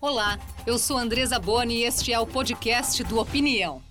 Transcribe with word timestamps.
Olá, 0.00 0.38
eu 0.64 0.78
sou 0.78 0.96
Andresa 0.96 1.40
Boni 1.40 1.78
e 1.78 1.82
este 1.82 2.12
é 2.12 2.20
o 2.20 2.24
podcast 2.24 3.02
do 3.02 3.18
Opinião. 3.18 3.82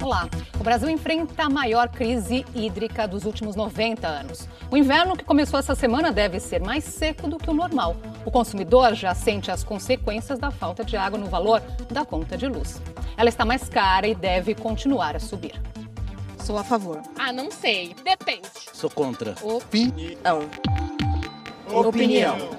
Olá, 0.00 0.30
o 0.54 0.62
Brasil 0.62 0.88
enfrenta 0.88 1.42
a 1.42 1.50
maior 1.50 1.88
crise 1.88 2.46
hídrica 2.54 3.08
dos 3.08 3.24
últimos 3.24 3.56
90 3.56 4.06
anos. 4.06 4.48
O 4.70 4.76
inverno 4.76 5.16
que 5.16 5.24
começou 5.24 5.58
essa 5.58 5.74
semana 5.74 6.12
deve 6.12 6.38
ser 6.38 6.60
mais 6.60 6.84
seco 6.84 7.26
do 7.26 7.38
que 7.38 7.50
o 7.50 7.52
normal. 7.52 7.96
O 8.24 8.30
consumidor 8.30 8.94
já 8.94 9.12
sente 9.16 9.50
as 9.50 9.64
consequências 9.64 10.38
da 10.38 10.52
falta 10.52 10.84
de 10.84 10.96
água 10.96 11.18
no 11.18 11.26
valor 11.26 11.60
da 11.90 12.04
conta 12.04 12.36
de 12.38 12.46
luz. 12.46 12.80
Ela 13.16 13.28
está 13.28 13.44
mais 13.44 13.68
cara 13.68 14.06
e 14.06 14.14
deve 14.14 14.54
continuar 14.54 15.16
a 15.16 15.20
subir. 15.20 15.60
Sou 16.44 16.56
a 16.56 16.62
favor. 16.62 17.02
Ah, 17.18 17.32
não 17.32 17.50
sei. 17.50 17.96
Depende. 18.04 18.48
Sou 18.72 18.88
contra. 18.88 19.34
Opinião. 19.42 20.48
Opinião. 21.68 22.57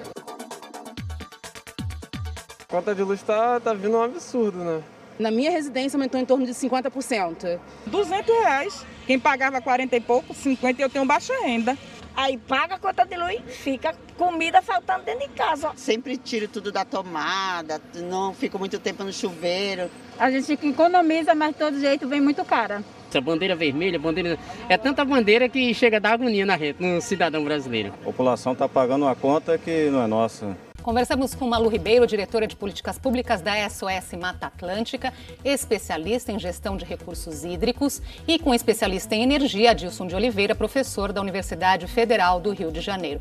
A 2.70 2.72
conta 2.72 2.94
de 2.94 3.02
luz 3.02 3.20
tá, 3.20 3.58
tá 3.58 3.74
vindo 3.74 3.96
um 3.96 4.02
absurdo, 4.04 4.58
né? 4.58 4.80
Na 5.18 5.28
minha 5.28 5.50
residência 5.50 5.96
aumentou 5.96 6.20
em 6.20 6.24
torno 6.24 6.46
de 6.46 6.52
50%. 6.52 7.58
200 7.84 8.34
reais. 8.42 8.86
Quem 9.08 9.18
pagava 9.18 9.60
40 9.60 9.96
e 9.96 10.00
pouco, 10.00 10.32
50 10.32 10.80
eu 10.80 10.88
tenho 10.88 11.04
baixa 11.04 11.32
renda. 11.42 11.76
Aí 12.16 12.38
paga 12.38 12.76
a 12.76 12.78
conta 12.78 13.04
de 13.04 13.16
luz, 13.16 13.40
fica 13.48 13.92
comida 14.16 14.62
faltando 14.62 15.04
dentro 15.04 15.26
de 15.26 15.34
casa. 15.34 15.72
Sempre 15.74 16.16
tiro 16.16 16.46
tudo 16.46 16.70
da 16.70 16.84
tomada, 16.84 17.80
não 17.96 18.32
fico 18.32 18.56
muito 18.56 18.78
tempo 18.78 19.02
no 19.02 19.12
chuveiro. 19.12 19.90
A 20.16 20.30
gente 20.30 20.52
economiza, 20.52 21.34
mas 21.34 21.50
de 21.50 21.58
todo 21.58 21.80
jeito 21.80 22.06
vem 22.06 22.20
muito 22.20 22.44
cara. 22.44 22.84
Essa 23.08 23.20
bandeira 23.20 23.56
vermelha, 23.56 23.98
bandeira. 23.98 24.38
É 24.68 24.78
tanta 24.78 25.04
bandeira 25.04 25.48
que 25.48 25.74
chega 25.74 25.96
a 25.96 26.00
dar 26.00 26.12
agonia 26.12 26.46
na 26.46 26.54
reta, 26.54 26.84
no 26.84 27.00
cidadão 27.00 27.42
brasileiro. 27.42 27.92
A 28.00 28.04
população 28.04 28.52
está 28.52 28.68
pagando 28.68 29.06
uma 29.06 29.16
conta 29.16 29.58
que 29.58 29.90
não 29.90 30.04
é 30.04 30.06
nossa. 30.06 30.56
Conversamos 30.82 31.34
com 31.34 31.46
Malu 31.46 31.68
Ribeiro, 31.68 32.06
diretora 32.06 32.46
de 32.46 32.56
políticas 32.56 32.98
públicas 32.98 33.42
da 33.42 33.68
SOS 33.68 34.18
Mata 34.18 34.46
Atlântica, 34.46 35.12
especialista 35.44 36.32
em 36.32 36.38
gestão 36.38 36.74
de 36.74 36.86
recursos 36.86 37.44
hídricos, 37.44 38.00
e 38.26 38.38
com 38.38 38.54
especialista 38.54 39.14
em 39.14 39.22
energia, 39.22 39.72
Adilson 39.72 40.06
de 40.06 40.14
Oliveira, 40.14 40.54
professor 40.54 41.12
da 41.12 41.20
Universidade 41.20 41.86
Federal 41.86 42.40
do 42.40 42.50
Rio 42.50 42.72
de 42.72 42.80
Janeiro. 42.80 43.20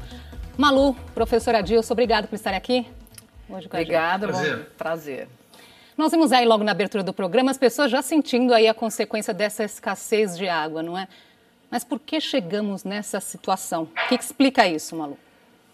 Malu, 0.58 0.96
professora 1.14 1.60
Adilson, 1.60 1.94
obrigado 1.94 2.30
por 2.30 2.36
estar 2.36 2.54
aqui. 2.54 2.88
Hoje 3.50 3.68
com 3.68 3.76
Obrigada, 3.76 4.28
prazer. 4.28 4.58
Bom, 4.58 4.66
prazer. 4.78 5.28
Nós 5.98 6.12
vimos 6.12 6.32
aí 6.32 6.46
logo 6.46 6.64
na 6.64 6.72
abertura 6.72 7.04
do 7.04 7.12
programa 7.12 7.52
as 7.52 7.58
pessoas 7.58 7.92
já 7.92 8.02
sentindo 8.02 8.54
aí 8.54 8.70
a 8.70 8.74
consequência 8.74 9.34
dessa 9.34 9.66
escassez 9.66 10.38
de 10.38 10.48
água, 10.48 10.82
não 10.82 10.98
é? 10.98 11.10
Mas 11.70 11.84
por 11.84 12.00
que 12.00 12.22
chegamos 12.22 12.86
nessa 12.86 13.20
situação? 13.20 13.84
O 13.84 14.08
que 14.08 14.16
explica 14.16 14.66
isso, 14.66 14.96
Malu? 14.96 15.18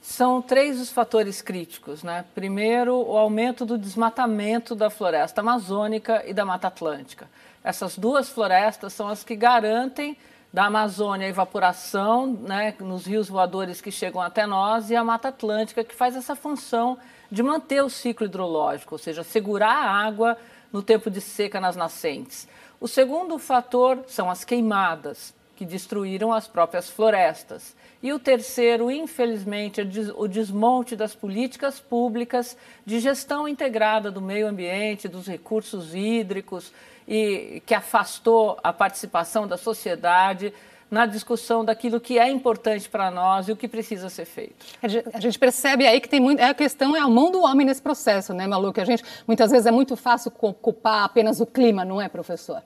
São 0.08 0.39
três 0.39 0.80
os 0.80 0.92
fatores 0.92 1.42
críticos, 1.42 2.03
né? 2.03 2.25
Primeiro, 2.36 2.95
o 2.95 3.17
aumento 3.17 3.66
do 3.66 3.75
desmatamento 3.75 4.75
da 4.75 4.88
floresta 4.88 5.42
amazônica 5.42 6.23
e 6.28 6.31
da 6.31 6.45
Mata 6.45 6.67
Atlântica. 6.67 7.28
Essas 7.64 7.97
duas 7.97 8.30
florestas 8.30 8.94
são 8.94 9.08
as 9.08 9.23
que 9.23 9.36
garantem 9.36 10.16
da 10.53 10.66
Amazônia 10.66 11.25
a 11.25 11.30
evaporação, 11.30 12.28
né, 12.28 12.75
nos 12.80 13.08
rios 13.08 13.28
voadores 13.28 13.81
que 13.81 13.92
chegam 13.92 14.22
até 14.22 14.45
nós, 14.45 14.92
e 14.92 14.95
a 14.95 15.03
Mata 15.03 15.30
Atlântica 15.30 15.84
que 15.84 15.95
faz 15.95 16.16
essa 16.16 16.36
função 16.36 17.00
de 17.31 17.42
manter 17.42 17.84
o 17.84 17.90
ciclo 17.90 18.28
hidrológico, 18.28 18.94
ou 18.94 19.00
seja, 19.00 19.23
segurar 19.23 19.73
a 19.73 19.90
água 19.90 20.38
no 20.72 20.84
tempo 20.84 21.09
de 21.09 21.19
seca 21.19 21.59
nas 21.59 21.75
nascentes. 21.75 22.47
O 22.80 22.88
segundo 22.88 23.40
fator 23.40 24.03
são 24.08 24.30
as 24.30 24.44
queimadas, 24.44 25.34
que 25.56 25.66
destruíram 25.66 26.31
as 26.31 26.47
próprias 26.47 26.90
florestas. 26.90 27.75
E 28.04 28.14
o 28.14 28.20
terceiro, 28.20 28.92
infelizmente, 28.92 29.82
é 29.82 29.86
o 30.16 30.28
desmonte 30.28 30.96
das 30.96 31.16
políticas 31.16 31.80
públicas 31.80 32.56
de 32.86 33.00
gestão 33.00 33.48
integrada 33.48 34.12
do 34.12 34.22
meio 34.22 34.48
ambiente, 34.48 35.08
dos 35.08 35.26
recursos 35.28 35.96
hídricos, 35.96 36.72
e 37.08 37.62
que 37.66 37.74
afastou 37.74 38.58
a 38.64 38.72
participação 38.74 39.48
da 39.48 39.58
sociedade 39.58 40.53
na 40.90 41.06
discussão 41.06 41.66
daquilo 41.66 42.00
que 42.00 42.19
é 42.19 42.30
importante 42.30 42.88
para 42.88 43.09
nós 43.09 43.47
e 43.47 43.52
o 43.52 43.56
que 43.56 43.68
precisa 43.68 44.09
ser 44.09 44.25
feito. 44.25 44.66
A 45.14 45.19
gente 45.19 45.38
percebe 45.38 45.86
aí 45.86 46.00
que 46.00 46.08
tem 46.08 46.19
muito. 46.19 46.40
A 46.42 46.53
questão 46.53 46.96
é 46.96 47.00
a 47.00 47.09
mão 47.09 47.31
do 47.31 47.42
homem 47.42 47.66
nesse 47.66 47.81
processo, 47.81 48.34
né, 48.34 48.46
Malu? 48.46 48.72
Que 48.72 48.81
a 48.81 48.86
gente 48.86 49.03
muitas 49.28 49.52
vezes 49.52 49.66
é 49.66 49.72
muito 49.72 49.96
fácil 49.96 50.31
culpar 50.31 51.03
apenas 51.03 51.42
o 51.42 51.46
clima, 51.46 51.84
não 51.84 52.02
é, 52.02 52.08
professor? 52.08 52.62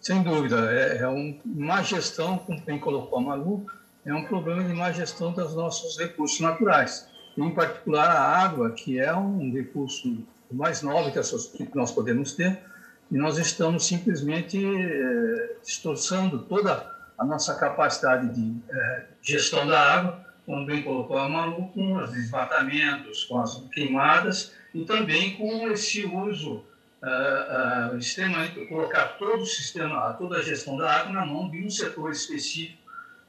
Sem 0.00 0.22
dúvida. 0.22 0.70
É, 0.72 0.98
é 0.98 1.08
um, 1.08 1.38
má 1.44 1.82
gestão, 1.82 2.38
como 2.38 2.60
bem 2.60 2.78
colocou 2.78 3.18
a 3.18 3.22
Malu, 3.22 3.66
é 4.08 4.14
um 4.14 4.24
problema 4.24 4.64
de 4.64 4.72
má 4.72 4.90
gestão 4.90 5.32
dos 5.32 5.54
nossos 5.54 5.98
recursos 5.98 6.40
naturais, 6.40 7.06
em 7.36 7.50
particular 7.50 8.08
a 8.08 8.42
água, 8.42 8.70
que 8.70 8.98
é 8.98 9.14
um 9.14 9.52
recurso 9.52 10.26
mais 10.50 10.80
nobre 10.80 11.12
que, 11.12 11.76
nós 11.76 11.92
podemos 11.92 12.32
ter, 12.32 12.58
e 13.10 13.18
nós 13.18 13.36
estamos 13.36 13.86
simplesmente 13.86 14.58
é, 14.64 15.56
distorçando 15.62 16.38
toda 16.40 16.90
a 17.18 17.24
nossa 17.24 17.54
capacidade 17.54 18.34
de 18.34 18.56
é, 18.70 19.04
gestão 19.20 19.66
da 19.66 19.78
água, 19.78 20.26
como 20.46 20.64
bem 20.64 20.82
colocou 20.82 21.18
a 21.18 21.28
Malu, 21.28 21.68
com 21.74 21.96
os 21.96 22.10
desmatamentos, 22.10 23.24
com 23.24 23.40
as 23.40 23.62
queimadas 23.72 24.54
e 24.74 24.86
também 24.86 25.36
com 25.36 25.68
esse 25.68 26.06
uso 26.06 26.64
uh, 27.02 27.92
uh, 27.92 27.98
extremamente, 27.98 28.64
colocar 28.66 29.18
todo 29.18 29.42
o 29.42 29.46
sistema, 29.46 30.14
toda 30.14 30.38
a 30.38 30.42
gestão 30.42 30.78
da 30.78 30.90
água 30.90 31.12
na 31.12 31.26
mão 31.26 31.50
de 31.50 31.62
um 31.62 31.68
setor 31.68 32.10
específico 32.12 32.87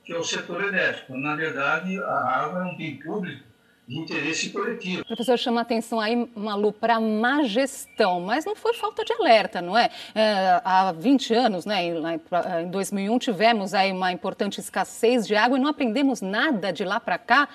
que 0.10 0.16
é 0.16 0.18
o 0.18 0.24
setor 0.24 0.64
elétrico. 0.64 1.16
Na 1.16 1.36
verdade, 1.36 2.00
a 2.00 2.44
água 2.44 2.62
é 2.62 2.66
um 2.66 2.76
bem 2.76 2.96
público 2.96 3.44
de 3.88 3.96
interesse 3.96 4.50
coletivo. 4.50 5.04
O 5.04 5.06
professor 5.06 5.38
chama 5.38 5.62
a 5.62 5.64
atenção 5.64 6.00
aí, 6.00 6.28
Malu, 6.36 6.74
para 6.74 6.96
a 6.96 7.00
má 7.00 7.44
gestão, 7.44 8.20
mas 8.20 8.44
não 8.44 8.56
foi 8.56 8.74
falta 8.74 9.06
de 9.06 9.14
alerta, 9.14 9.62
não 9.62 9.78
é? 9.78 9.92
é 10.16 10.62
há 10.66 10.92
20 10.92 11.34
anos, 11.36 11.64
né, 11.64 11.86
em 11.86 12.72
2001, 12.72 13.20
tivemos 13.20 13.76
aí 13.76 13.92
uma 13.92 14.12
importante 14.12 14.60
escassez 14.60 15.28
de 15.28 15.36
água 15.36 15.60
e 15.60 15.62
não 15.62 15.70
aprendemos 15.70 16.22
nada 16.22 16.74
de 16.74 16.84
lá 16.84 17.00
para 17.00 17.20
cá 17.20 17.48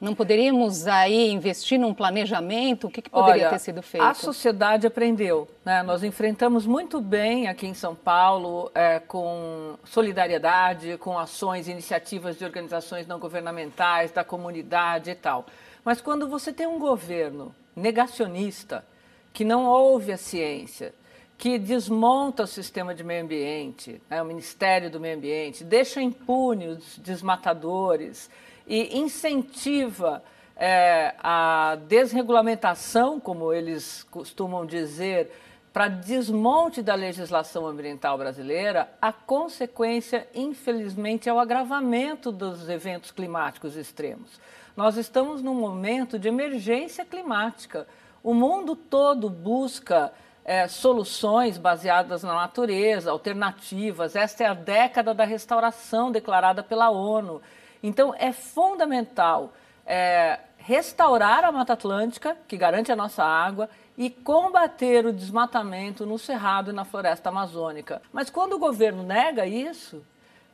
não 0.00 0.14
poderíamos 0.14 0.86
aí 0.86 1.30
investir 1.30 1.78
num 1.78 1.92
planejamento? 1.92 2.86
O 2.86 2.90
que, 2.90 3.02
que 3.02 3.10
poderia 3.10 3.48
Olha, 3.48 3.50
ter 3.50 3.58
sido 3.58 3.82
feito? 3.82 4.04
A 4.04 4.14
sociedade 4.14 4.86
aprendeu. 4.86 5.48
Né? 5.64 5.82
Nós 5.82 6.04
enfrentamos 6.04 6.66
muito 6.66 7.00
bem 7.00 7.48
aqui 7.48 7.66
em 7.66 7.74
São 7.74 7.94
Paulo 7.94 8.70
é, 8.74 9.00
com 9.00 9.74
solidariedade, 9.84 10.96
com 10.98 11.18
ações, 11.18 11.66
iniciativas 11.66 12.38
de 12.38 12.44
organizações 12.44 13.06
não 13.06 13.18
governamentais, 13.18 14.12
da 14.12 14.22
comunidade 14.22 15.10
e 15.10 15.14
tal. 15.16 15.46
Mas 15.84 16.00
quando 16.00 16.28
você 16.28 16.52
tem 16.52 16.66
um 16.66 16.78
governo 16.78 17.54
negacionista, 17.74 18.84
que 19.32 19.44
não 19.44 19.66
ouve 19.66 20.12
a 20.12 20.16
ciência, 20.16 20.94
que 21.36 21.58
desmonta 21.58 22.42
o 22.42 22.46
sistema 22.46 22.94
de 22.94 23.04
meio 23.04 23.22
ambiente, 23.22 24.02
né, 24.10 24.20
o 24.20 24.24
Ministério 24.24 24.90
do 24.90 24.98
Meio 24.98 25.16
Ambiente, 25.16 25.62
deixa 25.62 26.02
impune 26.02 26.66
os 26.66 26.98
desmatadores, 26.98 28.28
e 28.68 28.98
incentiva 28.98 30.22
é, 30.54 31.14
a 31.18 31.78
desregulamentação, 31.88 33.18
como 33.18 33.52
eles 33.52 34.02
costumam 34.10 34.66
dizer, 34.66 35.32
para 35.72 35.88
desmonte 35.88 36.82
da 36.82 36.94
legislação 36.94 37.66
ambiental 37.66 38.18
brasileira, 38.18 38.88
a 39.00 39.12
consequência, 39.12 40.28
infelizmente, 40.34 41.28
é 41.28 41.32
o 41.32 41.38
agravamento 41.38 42.32
dos 42.32 42.68
eventos 42.68 43.10
climáticos 43.10 43.76
extremos. 43.76 44.40
Nós 44.76 44.96
estamos 44.96 45.42
num 45.42 45.54
momento 45.54 46.18
de 46.18 46.28
emergência 46.28 47.04
climática. 47.04 47.86
O 48.22 48.34
mundo 48.34 48.74
todo 48.74 49.30
busca 49.30 50.12
é, 50.44 50.66
soluções 50.66 51.58
baseadas 51.58 52.22
na 52.22 52.34
natureza, 52.34 53.10
alternativas. 53.10 54.16
Esta 54.16 54.44
é 54.44 54.46
a 54.46 54.54
década 54.54 55.14
da 55.14 55.24
restauração 55.24 56.10
declarada 56.10 56.62
pela 56.62 56.90
ONU. 56.90 57.40
Então, 57.82 58.14
é 58.18 58.32
fundamental 58.32 59.52
é, 59.86 60.38
restaurar 60.58 61.44
a 61.44 61.50
Mata 61.50 61.72
Atlântica, 61.72 62.36
que 62.46 62.56
garante 62.56 62.92
a 62.92 62.96
nossa 62.96 63.24
água, 63.24 63.70
e 63.96 64.10
combater 64.10 65.06
o 65.06 65.12
desmatamento 65.12 66.06
no 66.06 66.18
Cerrado 66.18 66.70
e 66.70 66.74
na 66.74 66.84
floresta 66.84 67.30
amazônica. 67.30 68.00
Mas 68.12 68.30
quando 68.30 68.52
o 68.52 68.58
governo 68.58 69.02
nega 69.02 69.44
isso 69.44 70.04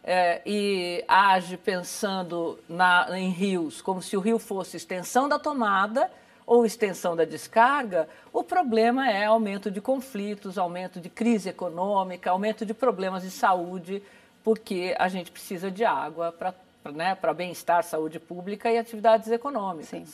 é, 0.03 0.41
e 0.47 1.05
age 1.07 1.57
pensando 1.59 2.59
na, 2.69 3.07
em 3.19 3.31
rios 3.31 3.83
como 3.83 4.01
se 4.01 4.17
o 4.17 4.21
rio 4.21 4.39
fosse 4.39 4.77
extensão 4.77 5.29
da 5.29 5.39
tomada 5.39 6.11
ou 6.47 6.65
extensão 6.65 7.17
da 7.17 7.25
descarga, 7.25 8.09
o 8.33 8.43
problema 8.43 9.11
é 9.11 9.27
aumento 9.27 9.71
de 9.71 9.81
conflitos, 9.81 10.57
aumento 10.57 11.01
de 11.01 11.11
crise 11.11 11.49
econômica, 11.49 12.31
aumento 12.31 12.65
de 12.65 12.73
problemas 12.73 13.23
de 13.23 13.31
saúde, 13.31 14.03
porque 14.43 14.95
a 14.99 15.09
gente 15.09 15.31
precisa 15.31 15.71
de 15.71 15.85
água 15.85 16.33
para 16.33 16.55
né, 16.93 17.15
para 17.15 17.33
bem-estar, 17.33 17.83
saúde 17.83 18.19
pública 18.19 18.71
e 18.71 18.79
atividades 18.79 19.31
econômicas. 19.31 19.89
Sim. 19.89 20.05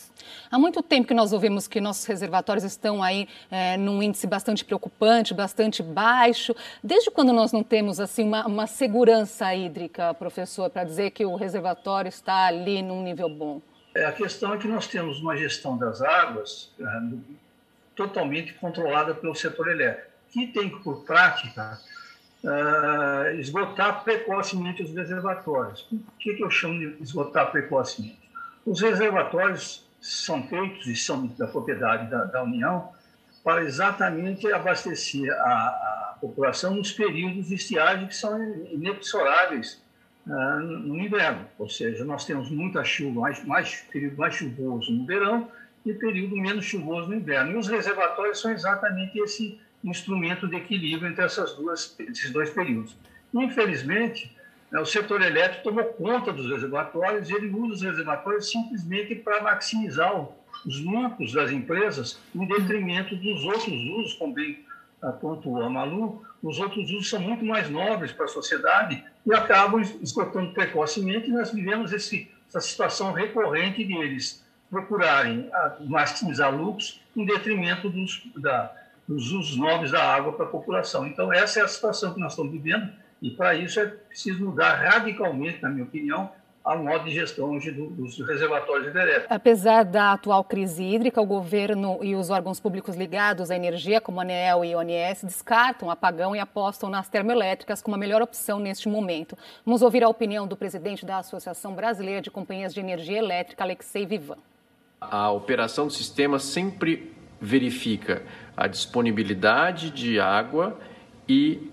Há 0.51 0.59
muito 0.59 0.83
tempo 0.83 1.09
que 1.09 1.15
nós 1.15 1.33
ouvimos 1.33 1.67
que 1.67 1.81
nossos 1.81 2.05
reservatórios 2.05 2.65
estão 2.65 3.03
aí 3.03 3.29
é, 3.51 3.77
num 3.77 4.03
índice 4.03 4.27
bastante 4.27 4.65
preocupante, 4.65 5.35
bastante 5.35 5.83
baixo. 5.83 6.55
Desde 6.83 7.11
quando 7.11 7.33
nós 7.33 7.53
não 7.53 7.63
temos 7.63 8.01
assim 8.01 8.25
uma, 8.25 8.47
uma 8.47 8.67
segurança 8.67 9.55
hídrica, 9.55 10.15
professor, 10.15 10.71
para 10.71 10.85
dizer 10.85 11.11
que 11.11 11.25
o 11.25 11.35
reservatório 11.37 12.09
está 12.09 12.47
ali 12.47 12.83
num 12.83 13.03
nível 13.03 13.29
bom? 13.29 13.61
É, 13.95 14.05
a 14.05 14.13
questão 14.13 14.55
é 14.55 14.59
que 14.59 14.69
nós 14.69 14.87
temos 14.87 15.21
uma 15.21 15.37
gestão 15.37 15.77
das 15.77 16.01
águas 16.01 16.73
é, 16.79 16.85
totalmente 17.97 18.55
controlada 18.55 19.15
pelo 19.15 19.35
setor 19.35 19.69
elétrico, 19.69 20.11
que 20.31 20.47
tem 20.47 20.71
por 20.71 21.05
prática 21.05 21.79
é, 22.43 23.35
esgotar 23.37 24.03
precocemente 24.03 24.83
os 24.83 24.95
reservatórios. 24.95 25.87
O 25.93 26.01
que, 26.19 26.35
que 26.35 26.43
eu 26.43 26.51
chamo 26.51 26.79
de 26.79 27.03
esgotar 27.03 27.51
precocemente? 27.51 28.19
Os 28.65 28.81
reservatórios 28.81 29.87
são 30.01 30.43
feitos 30.49 30.87
e 30.87 30.97
são 30.97 31.27
da 31.27 31.47
propriedade 31.47 32.11
da, 32.11 32.25
da 32.25 32.43
União 32.43 32.89
para 33.45 33.65
exatamente 33.65 34.51
abastecer 34.53 35.31
a, 35.33 35.37
a, 35.37 36.17
população 36.21 36.75
nos 36.75 36.93
períodos 36.93 37.49
de 37.49 37.55
estiagem 37.55 38.07
que 38.07 38.15
são 38.15 38.39
inexoráveis 38.71 39.83
uh, 40.27 40.61
no 40.61 40.99
inverno. 40.99 41.47
Ou 41.59 41.69
seja, 41.69 42.05
nós 42.05 42.27
temos 42.27 42.51
muita 42.51 42.85
chuva, 42.85 43.23
mais, 43.23 43.45
mais, 43.45 43.77
período 43.91 44.19
mais 44.19 44.35
chuvoso 44.35 44.93
no 44.93 45.07
verão 45.07 45.51
e 45.85 45.95
período 45.95 46.37
menos 46.37 46.67
chuvoso 46.67 47.09
no 47.09 47.15
inverno. 47.15 47.53
E 47.53 47.57
os 47.57 47.69
reservatórios 47.69 48.39
são 48.39 48.51
exatamente 48.51 49.19
esse 49.19 49.59
instrumento 49.83 50.47
de 50.47 50.57
equilíbrio 50.57 51.11
entre 51.11 51.25
essas 51.25 51.55
duas, 51.55 51.95
esses 51.99 52.31
dois 52.31 52.51
períodos. 52.51 52.97
Infelizmente, 53.33 54.37
né, 54.71 54.81
o 54.81 54.87
setor 54.87 55.23
elétrico 55.23 55.65
tomou 55.65 55.85
conta 55.85 56.33
dos 56.33 56.51
reservatórios 56.51 57.29
e 57.31 57.35
ele 57.35 57.49
usa 57.49 57.75
os 57.75 57.83
reservatórios 57.83 58.51
simplesmente 58.51 59.15
para 59.15 59.43
maximizar 59.43 60.29
os 60.67 60.81
lucros 60.81 61.33
das 61.33 61.51
empresas 61.51 62.21
em 62.35 62.47
detrimento 62.47 63.17
dos 63.17 63.45
outros 63.45 63.69
usos, 63.69 64.15
como 64.15 64.35
bem 64.35 64.65
pontuou 65.21 65.63
a 65.63 65.71
Malu, 65.71 66.23
os 66.43 66.59
outros 66.59 66.91
usos 66.91 67.09
são 67.09 67.21
muito 67.21 67.45
mais 67.45 67.71
nobres 67.71 68.13
para 68.13 68.27
a 68.27 68.29
sociedade 68.29 69.03
e 69.27 69.35
acabam 69.35 69.81
esgotando 69.81 70.53
precocemente. 70.53 71.29
E 71.29 71.33
nós 71.33 71.51
vivemos 71.51 71.93
esse, 71.93 72.31
essa 72.49 72.61
situação 72.61 73.13
recorrente 73.13 73.85
de 73.85 73.95
eles 73.95 74.45
procurarem 74.71 75.49
ah, 75.53 75.77
maximizar 75.81 76.55
lucros 76.55 77.01
em 77.17 77.25
detrimento 77.25 77.89
dos, 77.91 78.23
da, 78.37 78.73
dos 79.11 79.33
usos 79.33 79.57
nobres 79.57 79.91
da 79.91 80.01
água 80.01 80.33
para 80.33 80.47
a 80.47 80.49
população. 80.49 81.05
Então, 81.05 81.33
essa 81.33 81.59
é 81.59 81.65
a 81.65 81.69
situação 81.69 82.15
que 82.15 82.21
nós 82.21 82.31
estamos 82.33 82.53
vivendo 82.53 82.93
e, 83.21 83.29
para 83.31 83.57
isso, 83.57 83.81
é 83.81 83.87
preciso 83.87 84.45
mudar 84.45 84.75
radicalmente, 84.75 85.61
na 85.61 85.69
minha 85.69 85.83
opinião, 85.83 86.31
ao 86.63 86.79
modo 86.79 87.07
de 87.07 87.11
gestão 87.11 87.51
hoje 87.51 87.73
dos 87.73 88.21
reservatórios 88.21 88.87
hidrelétricos. 88.87 89.27
Apesar 89.29 89.85
da 89.85 90.13
atual 90.13 90.45
crise 90.45 90.85
hídrica, 90.85 91.21
o 91.21 91.27
governo 91.27 91.99
e 92.03 92.15
os 92.15 92.31
órgãos 92.31 92.61
públicos 92.61 92.95
ligados 92.95 93.51
à 93.51 93.57
energia, 93.57 94.01
como 94.01 94.21
a 94.21 94.23
ANEEL 94.23 94.65
e 94.65 94.75
a 94.75 94.79
ONS, 94.79 95.25
descartam 95.25 95.89
o 95.89 95.91
apagão 95.91 96.37
e 96.37 96.39
apostam 96.39 96.89
nas 96.89 97.09
termoelétricas 97.09 97.83
como 97.83 97.97
a 97.97 97.99
melhor 97.99 98.23
opção 98.23 98.61
neste 98.61 98.89
momento. 98.89 99.37
Vamos 99.67 99.83
ouvir 99.83 100.05
a 100.05 100.09
opinião 100.09 100.47
do 100.47 100.57
presidente 100.57 101.05
da 101.05 101.19
Associação 101.19 101.75
Brasileira 101.75 102.21
de 102.21 102.31
Companhias 102.31 102.73
de 102.73 102.79
Energia 102.79 103.19
Elétrica, 103.19 103.65
Alexei 103.65 104.07
Vivan. 104.07 104.39
A 105.01 105.33
operação 105.33 105.89
do 105.89 105.93
sistema 105.93 106.39
sempre 106.39 107.19
verifica 107.41 108.23
a 108.61 108.67
disponibilidade 108.67 109.91
de 109.91 110.21
água 110.21 110.79
e 111.27 111.71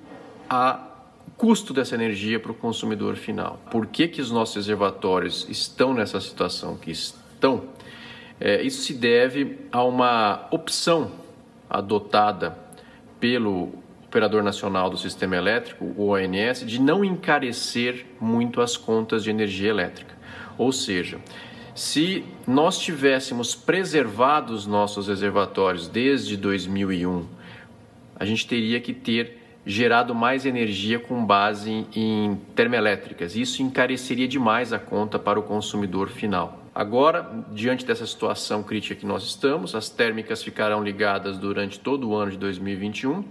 a 0.49 0.87
custo 1.35 1.73
dessa 1.73 1.95
energia 1.95 2.39
para 2.39 2.53
o 2.53 2.55
consumidor 2.55 3.17
final. 3.17 3.59
Por 3.69 3.87
que, 3.87 4.07
que 4.07 4.21
os 4.21 4.31
nossos 4.31 4.55
reservatórios 4.55 5.45
estão 5.49 5.93
nessa 5.93 6.21
situação 6.21 6.77
que 6.77 6.89
estão? 6.89 7.65
É, 8.39 8.61
isso 8.61 8.83
se 8.83 8.93
deve 8.93 9.59
a 9.69 9.83
uma 9.83 10.47
opção 10.49 11.11
adotada 11.69 12.57
pelo 13.19 13.73
Operador 14.05 14.41
Nacional 14.41 14.89
do 14.89 14.97
Sistema 14.97 15.35
Elétrico, 15.35 15.83
o 15.97 16.11
ONS, 16.11 16.65
de 16.65 16.79
não 16.79 17.03
encarecer 17.03 18.05
muito 18.17 18.61
as 18.61 18.77
contas 18.77 19.25
de 19.25 19.29
energia 19.29 19.69
elétrica. 19.69 20.15
Ou 20.57 20.71
seja, 20.71 21.19
se 21.77 22.25
nós 22.47 22.79
tivéssemos 22.79 23.53
preservado 23.53 24.51
os 24.51 24.65
nossos 24.65 25.07
reservatórios 25.07 25.87
desde 25.87 26.35
2001, 26.35 27.23
a 28.15 28.25
gente 28.25 28.47
teria 28.47 28.81
que 28.81 28.93
ter 28.93 29.37
gerado 29.63 30.15
mais 30.15 30.43
energia 30.43 30.97
com 30.97 31.23
base 31.23 31.85
em 31.95 32.35
termoelétricas. 32.55 33.35
Isso 33.35 33.61
encareceria 33.61 34.27
demais 34.27 34.73
a 34.73 34.79
conta 34.79 35.19
para 35.19 35.39
o 35.39 35.43
consumidor 35.43 36.09
final. 36.09 36.63
Agora, 36.73 37.45
diante 37.51 37.85
dessa 37.85 38.07
situação 38.07 38.63
crítica 38.63 38.95
que 38.95 39.05
nós 39.05 39.23
estamos, 39.23 39.75
as 39.75 39.87
térmicas 39.87 40.41
ficarão 40.41 40.83
ligadas 40.83 41.37
durante 41.37 41.79
todo 41.79 42.09
o 42.09 42.15
ano 42.15 42.31
de 42.31 42.37
2021. 42.37 43.23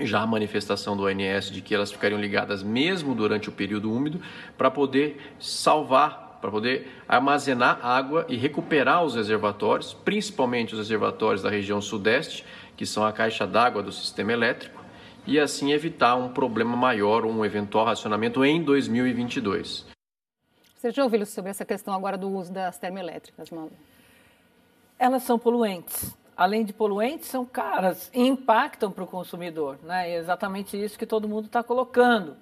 Já 0.00 0.22
a 0.22 0.26
manifestação 0.26 0.96
do 0.96 1.04
ONS 1.04 1.52
de 1.52 1.60
que 1.60 1.76
elas 1.76 1.92
ficariam 1.92 2.20
ligadas 2.20 2.60
mesmo 2.60 3.14
durante 3.14 3.48
o 3.48 3.52
período 3.52 3.92
úmido 3.92 4.20
para 4.56 4.68
poder 4.68 5.20
salvar, 5.38 6.27
para 6.40 6.50
poder 6.50 7.02
armazenar 7.08 7.84
água 7.84 8.24
e 8.28 8.36
recuperar 8.36 9.04
os 9.04 9.14
reservatórios, 9.14 9.92
principalmente 9.92 10.74
os 10.74 10.78
reservatórios 10.78 11.42
da 11.42 11.50
região 11.50 11.80
sudeste, 11.80 12.44
que 12.76 12.86
são 12.86 13.04
a 13.04 13.12
caixa 13.12 13.46
d'água 13.46 13.82
do 13.82 13.92
sistema 13.92 14.32
elétrico 14.32 14.78
e 15.26 15.38
assim 15.38 15.72
evitar 15.72 16.14
um 16.16 16.30
problema 16.30 16.76
maior, 16.76 17.26
um 17.26 17.44
eventual 17.44 17.84
racionamento 17.84 18.44
em 18.44 18.62
2022. 18.62 19.86
Você 20.74 20.90
já 20.90 21.02
ouviu 21.02 21.26
sobre 21.26 21.50
essa 21.50 21.64
questão 21.64 21.92
agora 21.92 22.16
do 22.16 22.30
uso 22.30 22.52
das 22.52 22.78
termoelétricas, 22.78 23.50
Malu? 23.50 23.72
Elas 24.98 25.24
são 25.24 25.38
poluentes. 25.38 26.16
Além 26.36 26.64
de 26.64 26.72
poluentes, 26.72 27.28
são 27.28 27.44
caras 27.44 28.08
e 28.14 28.24
impactam 28.24 28.92
para 28.92 29.02
o 29.02 29.06
consumidor. 29.06 29.76
Né? 29.82 30.12
É 30.12 30.16
exatamente 30.18 30.82
isso 30.82 30.96
que 30.96 31.04
todo 31.04 31.28
mundo 31.28 31.46
está 31.46 31.64
colocando. 31.64 32.36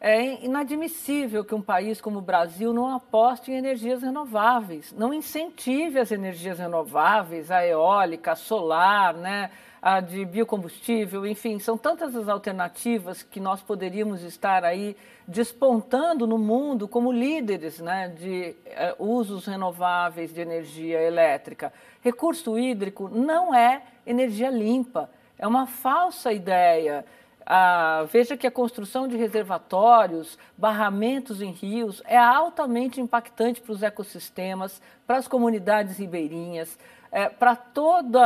É 0.00 0.44
inadmissível 0.44 1.44
que 1.44 1.54
um 1.54 1.62
país 1.62 2.00
como 2.00 2.18
o 2.18 2.22
Brasil 2.22 2.72
não 2.72 2.94
aposte 2.94 3.50
em 3.50 3.56
energias 3.56 4.00
renováveis, 4.02 4.92
não 4.96 5.12
incentive 5.12 5.98
as 5.98 6.12
energias 6.12 6.60
renováveis, 6.60 7.50
a 7.50 7.66
eólica, 7.66 8.32
a 8.32 8.36
solar, 8.36 9.14
né? 9.14 9.50
a 9.80 10.00
de 10.00 10.24
biocombustível, 10.24 11.26
enfim, 11.26 11.58
são 11.58 11.78
tantas 11.78 12.14
as 12.14 12.28
alternativas 12.28 13.22
que 13.22 13.40
nós 13.40 13.62
poderíamos 13.62 14.22
estar 14.22 14.64
aí 14.64 14.96
despontando 15.26 16.26
no 16.26 16.38
mundo 16.38 16.88
como 16.88 17.12
líderes 17.12 17.78
né, 17.78 18.08
de 18.08 18.56
uh, 18.98 19.04
usos 19.04 19.46
renováveis 19.46 20.32
de 20.32 20.40
energia 20.40 21.00
elétrica. 21.00 21.72
Recurso 22.02 22.58
hídrico 22.58 23.08
não 23.08 23.54
é 23.54 23.82
energia 24.06 24.50
limpa, 24.50 25.08
é 25.38 25.46
uma 25.46 25.66
falsa 25.66 26.32
ideia. 26.32 27.04
Ah, 27.50 28.04
veja 28.12 28.36
que 28.36 28.46
a 28.46 28.50
construção 28.50 29.08
de 29.08 29.16
reservatórios, 29.16 30.38
barramentos 30.56 31.40
em 31.40 31.50
rios 31.50 32.02
é 32.04 32.18
altamente 32.18 33.00
impactante 33.00 33.62
para 33.62 33.72
os 33.72 33.82
ecossistemas, 33.82 34.82
para 35.06 35.16
as 35.16 35.26
comunidades 35.26 35.96
ribeirinhas 35.96 36.78
é, 37.10 37.28
para 37.28 37.56
todo 37.56 38.18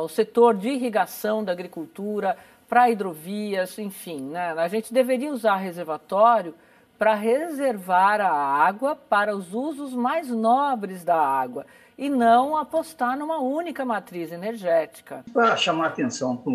o 0.00 0.08
setor 0.08 0.54
de 0.54 0.68
irrigação 0.68 1.42
da 1.44 1.52
agricultura, 1.52 2.36
para 2.68 2.90
hidrovias, 2.90 3.78
enfim. 3.78 4.20
Né? 4.30 4.52
A 4.52 4.68
gente 4.68 4.94
deveria 4.94 5.32
usar 5.32 5.56
reservatório 5.56 6.54
para 6.98 7.14
reservar 7.14 8.20
a 8.20 8.30
água 8.30 8.94
para 8.94 9.36
os 9.36 9.52
usos 9.52 9.92
mais 9.92 10.28
nobres 10.28 11.02
da 11.04 11.18
água 11.18 11.66
e 11.98 12.08
não 12.08 12.56
apostar 12.56 13.18
numa 13.18 13.40
única 13.40 13.84
matriz 13.84 14.30
energética. 14.30 15.24
Para 15.32 15.56
chamar 15.56 15.88
atenção 15.88 16.36
para 16.36 16.52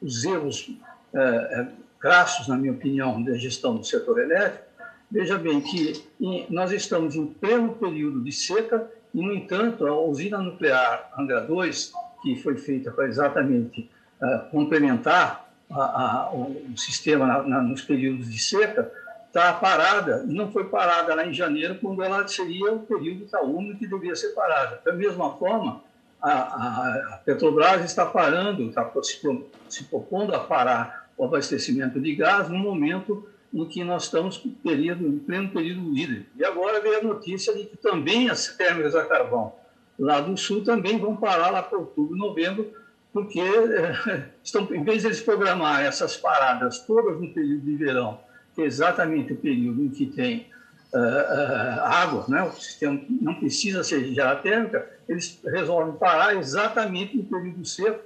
os 0.00 0.24
erros 0.24 0.70
é, 1.12 1.18
é, 1.20 1.66
crassos, 1.98 2.48
na 2.48 2.56
minha 2.56 2.72
opinião, 2.72 3.22
da 3.22 3.34
gestão 3.34 3.76
do 3.76 3.84
setor 3.84 4.20
elétrico, 4.20 4.64
veja 5.10 5.36
bem 5.36 5.60
que 5.60 6.04
nós 6.48 6.70
estamos 6.72 7.14
em 7.14 7.26
pleno 7.26 7.74
período 7.74 8.22
de 8.22 8.32
seca 8.32 8.88
no 9.12 9.32
entanto, 9.32 9.86
a 9.86 10.00
usina 10.00 10.38
nuclear 10.38 11.10
Angra 11.18 11.40
2, 11.40 11.92
que 12.22 12.36
foi 12.36 12.56
feita 12.56 12.90
para 12.90 13.08
exatamente 13.08 13.90
uh, 14.22 14.50
complementar 14.50 15.50
a, 15.70 16.28
a, 16.28 16.30
o 16.32 16.76
sistema 16.76 17.26
na, 17.26 17.42
na, 17.42 17.62
nos 17.62 17.82
períodos 17.82 18.30
de 18.30 18.38
seca, 18.38 18.90
está 19.26 19.52
parada, 19.52 20.24
e 20.28 20.32
não 20.32 20.50
foi 20.50 20.64
parada 20.64 21.14
lá 21.14 21.24
em 21.24 21.32
janeiro, 21.32 21.76
quando 21.80 22.02
ela 22.02 22.26
seria 22.26 22.72
o 22.72 22.80
período 22.80 23.26
da 23.26 23.40
úmido 23.40 23.78
que 23.78 23.86
deveria 23.86 24.14
ser 24.14 24.30
parada. 24.30 24.80
Da 24.84 24.92
mesma 24.92 25.36
forma, 25.36 25.82
a, 26.28 27.14
a 27.14 27.16
Petrobras 27.24 27.84
está 27.84 28.06
parando, 28.06 28.68
está 28.68 28.90
se, 29.02 29.20
se 29.68 29.84
propondo 29.84 30.34
a 30.34 30.40
parar 30.40 31.08
o 31.16 31.24
abastecimento 31.24 32.00
de 32.00 32.14
gás 32.14 32.48
no 32.48 32.58
momento 32.58 33.28
em 33.52 33.64
que 33.66 33.82
nós 33.82 34.04
estamos 34.04 34.40
em, 34.44 34.50
período, 34.50 35.06
em 35.06 35.18
pleno 35.18 35.50
período 35.50 35.96
hídrico. 35.96 36.26
E 36.36 36.44
agora 36.44 36.80
veio 36.80 36.98
a 36.98 37.02
notícia 37.02 37.54
de 37.54 37.64
que 37.64 37.76
também 37.76 38.30
as 38.30 38.48
térmicas 38.56 38.94
a 38.94 39.04
carvão 39.04 39.52
lá 39.98 40.20
do 40.20 40.36
sul 40.36 40.64
também 40.64 40.98
vão 40.98 41.14
parar 41.14 41.50
lá 41.50 41.62
para 41.62 41.78
outubro, 41.78 42.16
novembro, 42.16 42.72
porque 43.12 43.40
é, 43.40 44.30
estão, 44.42 44.66
em 44.72 44.82
vez 44.82 45.02
de 45.02 45.08
eles 45.08 45.20
programar 45.20 45.84
essas 45.84 46.16
paradas 46.16 46.80
todas 46.86 47.20
no 47.20 47.28
período 47.32 47.62
de 47.62 47.76
verão, 47.76 48.18
que 48.54 48.62
é 48.62 48.64
exatamente 48.64 49.32
o 49.34 49.36
período 49.36 49.84
em 49.84 49.90
que 49.90 50.06
tem 50.06 50.46
uh, 50.94 50.98
uh, 50.98 51.80
água, 51.84 52.24
né? 52.28 52.42
o 52.42 52.52
sistema 52.52 53.00
não 53.08 53.34
precisa 53.34 53.82
ser 53.84 54.04
gerar 54.12 54.36
térmica, 54.36 54.88
eles 55.08 55.40
resolvem 55.44 55.94
parar 55.94 56.36
exatamente 56.36 57.16
no 57.16 57.24
período 57.24 57.64
seco, 57.64 58.00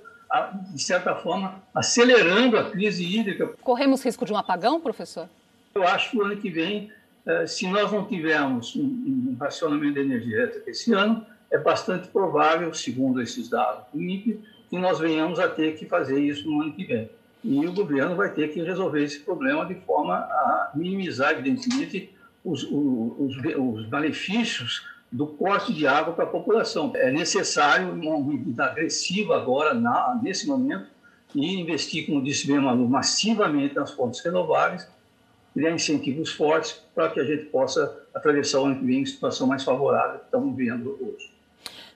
de 0.70 0.82
certa 0.82 1.14
forma, 1.14 1.62
acelerando 1.74 2.58
a 2.58 2.70
crise 2.70 3.04
hídrica. 3.04 3.54
Corremos 3.62 4.02
risco 4.02 4.24
de 4.24 4.32
um 4.32 4.36
apagão, 4.36 4.80
professor? 4.80 5.28
Eu 5.74 5.86
acho 5.86 6.10
que 6.10 6.18
o 6.18 6.22
ano 6.24 6.36
que 6.36 6.50
vem 6.50 6.90
eh, 7.26 7.46
se 7.46 7.66
nós 7.68 7.90
não 7.90 8.04
tivermos 8.04 8.76
um, 8.76 9.34
racionamento 9.40 9.94
de 9.94 10.00
energia 10.00 10.36
elétrica 10.36 10.70
esse 10.70 10.92
ano, 10.92 11.26
é 11.50 11.58
bastante 11.58 12.08
provável, 12.08 12.72
segundo 12.74 13.22
esses 13.22 13.48
dados 13.48 13.84
do 13.92 14.02
INPE, 14.02 14.40
que 14.68 14.78
nós 14.78 14.98
venhamos 14.98 15.38
a 15.38 15.48
ter 15.48 15.76
que 15.76 15.86
fazer 15.86 16.20
isso 16.20 16.48
no 16.50 16.62
ano 16.62 16.72
que 16.72 16.84
vem. 16.84 17.08
E 17.42 17.66
o 17.66 17.72
governo 17.72 18.14
vai 18.16 18.30
ter 18.32 18.52
que 18.52 18.62
resolver 18.62 19.02
esse 19.02 19.20
problema 19.20 19.64
de 19.64 19.74
forma 19.74 20.14
a 20.14 20.70
minimizar, 20.74 21.32
evidentemente, 21.32 22.10
os, 22.44 22.62
os, 22.64 23.36
os 23.38 23.86
benefícios 23.86 24.84
do 25.10 25.26
corte 25.26 25.72
de 25.72 25.86
água 25.86 26.12
para 26.12 26.24
a 26.24 26.28
população. 26.28 26.92
É 26.94 27.10
necessário 27.10 27.92
uma 27.92 28.20
medida 28.20 28.64
agressiva 28.66 29.36
agora, 29.36 29.72
na, 29.72 30.18
nesse 30.22 30.46
momento, 30.46 30.86
e 31.34 31.60
investir, 31.60 32.06
como 32.06 32.22
disse 32.22 32.46
bem 32.46 32.60
Malu, 32.60 32.88
massivamente 32.88 33.74
nas 33.74 33.90
fontes 33.90 34.20
renováveis, 34.20 34.88
criar 35.52 35.70
incentivos 35.70 36.32
fortes 36.32 36.72
para 36.94 37.08
que 37.10 37.20
a 37.20 37.24
gente 37.24 37.46
possa 37.46 38.06
atravessar 38.12 38.60
o 38.60 38.66
ano 38.66 38.78
que 38.78 38.84
vem 38.84 39.00
em 39.00 39.06
situação 39.06 39.46
mais 39.46 39.62
favorável 39.62 40.18
que 40.18 40.24
estamos 40.26 40.56
vivendo 40.56 40.98
hoje. 41.00 41.33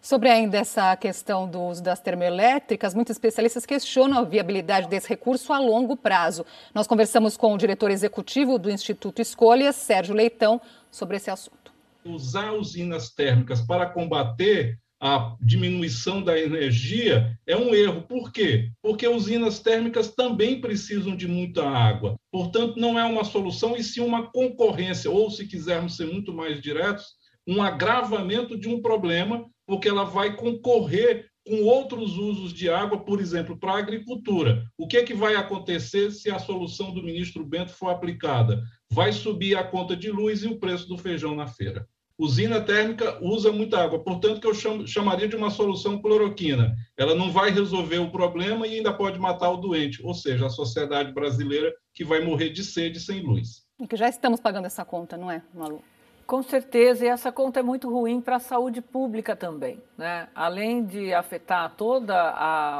Sobre 0.09 0.31
ainda 0.31 0.57
essa 0.57 0.97
questão 0.97 1.47
do 1.47 1.61
uso 1.61 1.83
das 1.83 2.01
termoelétricas, 2.01 2.95
muitos 2.95 3.11
especialistas 3.11 3.67
questionam 3.67 4.17
a 4.17 4.25
viabilidade 4.25 4.89
desse 4.89 5.07
recurso 5.07 5.53
a 5.53 5.59
longo 5.59 5.99
prazo. 5.99 6.47
Nós 6.75 6.87
conversamos 6.87 7.37
com 7.37 7.53
o 7.53 7.59
diretor 7.59 7.91
executivo 7.91 8.59
do 8.59 8.71
Instituto 8.71 9.21
Escolhas, 9.21 9.77
Sérgio 9.77 10.15
Leitão, 10.15 10.63
sobre 10.91 11.19
esse 11.19 11.31
assunto. 11.31 11.75
Usar 12.07 12.53
usinas 12.53 13.11
térmicas 13.11 13.61
para 13.61 13.85
combater 13.85 14.79
a 14.99 15.37
diminuição 15.43 16.23
da 16.23 16.41
energia 16.41 17.39
é 17.47 17.55
um 17.55 17.75
erro. 17.75 18.01
Por 18.01 18.33
quê? 18.33 18.71
Porque 18.81 19.07
usinas 19.07 19.59
térmicas 19.59 20.09
também 20.09 20.59
precisam 20.59 21.15
de 21.15 21.29
muita 21.29 21.69
água. 21.69 22.17
Portanto, 22.33 22.81
não 22.81 22.99
é 22.99 23.05
uma 23.05 23.25
solução 23.25 23.77
e 23.77 23.85
sim 23.85 24.01
uma 24.01 24.33
concorrência, 24.33 25.11
ou 25.11 25.31
se 25.31 25.47
quisermos 25.47 25.99
ser 25.99 26.07
muito 26.07 26.33
mais 26.33 26.63
diretos, 26.63 27.05
um 27.47 27.63
agravamento 27.63 28.59
de 28.59 28.71
um 28.71 28.81
problema, 28.81 29.45
porque 29.69 29.89
ela 29.89 30.05
vai 30.05 30.35
concorrer 30.35 31.29
com 31.47 31.63
outros 31.63 32.17
usos 32.17 32.55
de 32.55 32.71
água, 32.71 32.99
por 32.99 33.21
exemplo, 33.21 33.59
para 33.59 33.73
a 33.73 33.79
agricultura. 33.79 34.65
O 34.79 34.87
que, 34.89 34.97
é 34.97 35.05
que 35.05 35.15
vai 35.15 35.35
acontecer 35.37 36.11
se 36.11 36.31
a 36.31 36.39
solução 36.39 36.93
do 36.93 37.03
ministro 37.03 37.45
Bento 37.45 37.73
for 37.73 37.91
aplicada? 37.91 38.63
Vai 38.91 39.13
subir 39.13 39.57
a 39.57 39.63
conta 39.63 39.95
de 39.95 40.11
luz 40.11 40.43
e 40.43 40.49
o 40.49 40.59
preço 40.59 40.89
do 40.89 40.97
feijão 40.97 41.37
na 41.37 41.47
feira 41.47 41.87
usina 42.19 42.61
térmica 42.61 43.17
usa 43.23 43.53
muita 43.53 43.79
água, 43.79 44.03
portanto 44.03 44.41
que 44.41 44.47
eu 44.47 44.53
cham, 44.53 44.85
chamaria 44.85 45.29
de 45.29 45.37
uma 45.37 45.51
solução 45.51 46.03
cloroquina. 46.03 46.75
Ela 46.97 47.15
não 47.15 47.31
vai 47.31 47.51
resolver 47.51 47.99
o 47.99 48.11
problema 48.11 48.67
e 48.67 48.77
ainda 48.77 48.93
pode 48.93 49.21
matar 49.21 49.51
o 49.51 49.57
doente, 49.57 50.05
ou 50.05 50.13
seja, 50.13 50.47
a 50.47 50.51
sociedade 50.51 51.13
brasileira 51.13 51.73
que 51.95 52.05
vai 52.05 52.21
morrer 52.21 52.51
de 52.51 52.65
sede 52.65 52.99
sem 52.99 53.21
luz. 53.21 53.63
E 53.81 53.87
que 53.87 53.97
já 53.97 54.09
estamos 54.09 54.41
pagando 54.41 54.67
essa 54.67 54.85
conta, 54.85 55.17
não 55.17 55.31
é, 55.31 55.41
Malu? 55.55 55.81
Com 56.29 56.43
certeza, 56.43 57.07
e 57.07 57.09
essa 57.09 57.33
conta 57.33 57.61
é 57.61 57.63
muito 57.63 57.91
ruim 57.91 58.21
para 58.21 58.37
a 58.37 58.39
saúde 58.39 58.83
pública 58.83 59.35
também. 59.35 59.83
Né? 59.97 60.29
Além 60.35 60.85
de 60.85 61.15
afetar 61.15 61.73
todo 61.75 62.13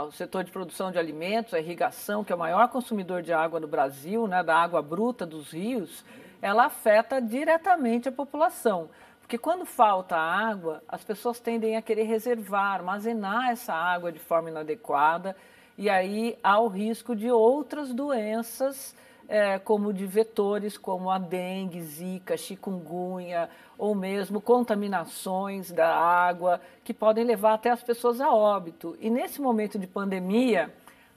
o 0.07 0.11
setor 0.11 0.45
de 0.45 0.53
produção 0.53 0.93
de 0.93 0.99
alimentos, 0.99 1.55
a 1.55 1.59
irrigação, 1.59 2.23
que 2.23 2.31
é 2.31 2.37
o 2.37 2.39
maior 2.39 2.69
consumidor 2.69 3.23
de 3.23 3.33
água 3.33 3.59
no 3.59 3.67
Brasil, 3.67 4.29
né, 4.29 4.43
da 4.43 4.55
água 4.55 4.83
bruta 4.83 5.25
dos 5.25 5.53
rios, 5.53 6.05
ela 6.43 6.67
afeta 6.67 7.23
diretamente 7.23 8.07
a 8.07 8.13
população. 8.13 8.91
Porque 9.23 9.39
quando 9.39 9.65
falta 9.65 10.15
água, 10.15 10.83
as 10.87 11.03
pessoas 11.03 11.41
tendem 11.41 11.75
a 11.75 11.81
querer 11.81 12.03
reservar, 12.03 12.75
armazenar 12.75 13.49
essa 13.49 13.73
água 13.73 14.13
de 14.13 14.19
forma 14.19 14.51
inadequada, 14.51 15.35
e 15.79 15.89
aí 15.89 16.39
há 16.43 16.61
o 16.61 16.69
risco 16.69 17.17
de 17.17 17.31
outras 17.31 17.95
doenças, 17.95 18.95
é, 19.29 19.59
como 19.59 19.93
de 19.93 20.07
vetores, 20.07 20.79
como 20.79 21.11
a 21.11 21.19
dengue, 21.19 21.83
zika, 21.83 22.37
chikungunya, 22.37 23.51
ou 23.77 23.95
mesmo 23.95 24.41
contaminações 24.41 25.71
da 25.71 25.95
água, 25.95 26.61
que 26.83 26.95
podem 26.95 27.25
levar 27.25 27.55
até 27.55 27.71
as 27.71 27.83
pessoas 27.83 28.21
a 28.21 28.33
óbito. 28.33 28.97
E 29.01 29.11
nesse 29.11 29.41
momento 29.41 29.79
de 29.79 29.87
pandemia, 29.87 30.73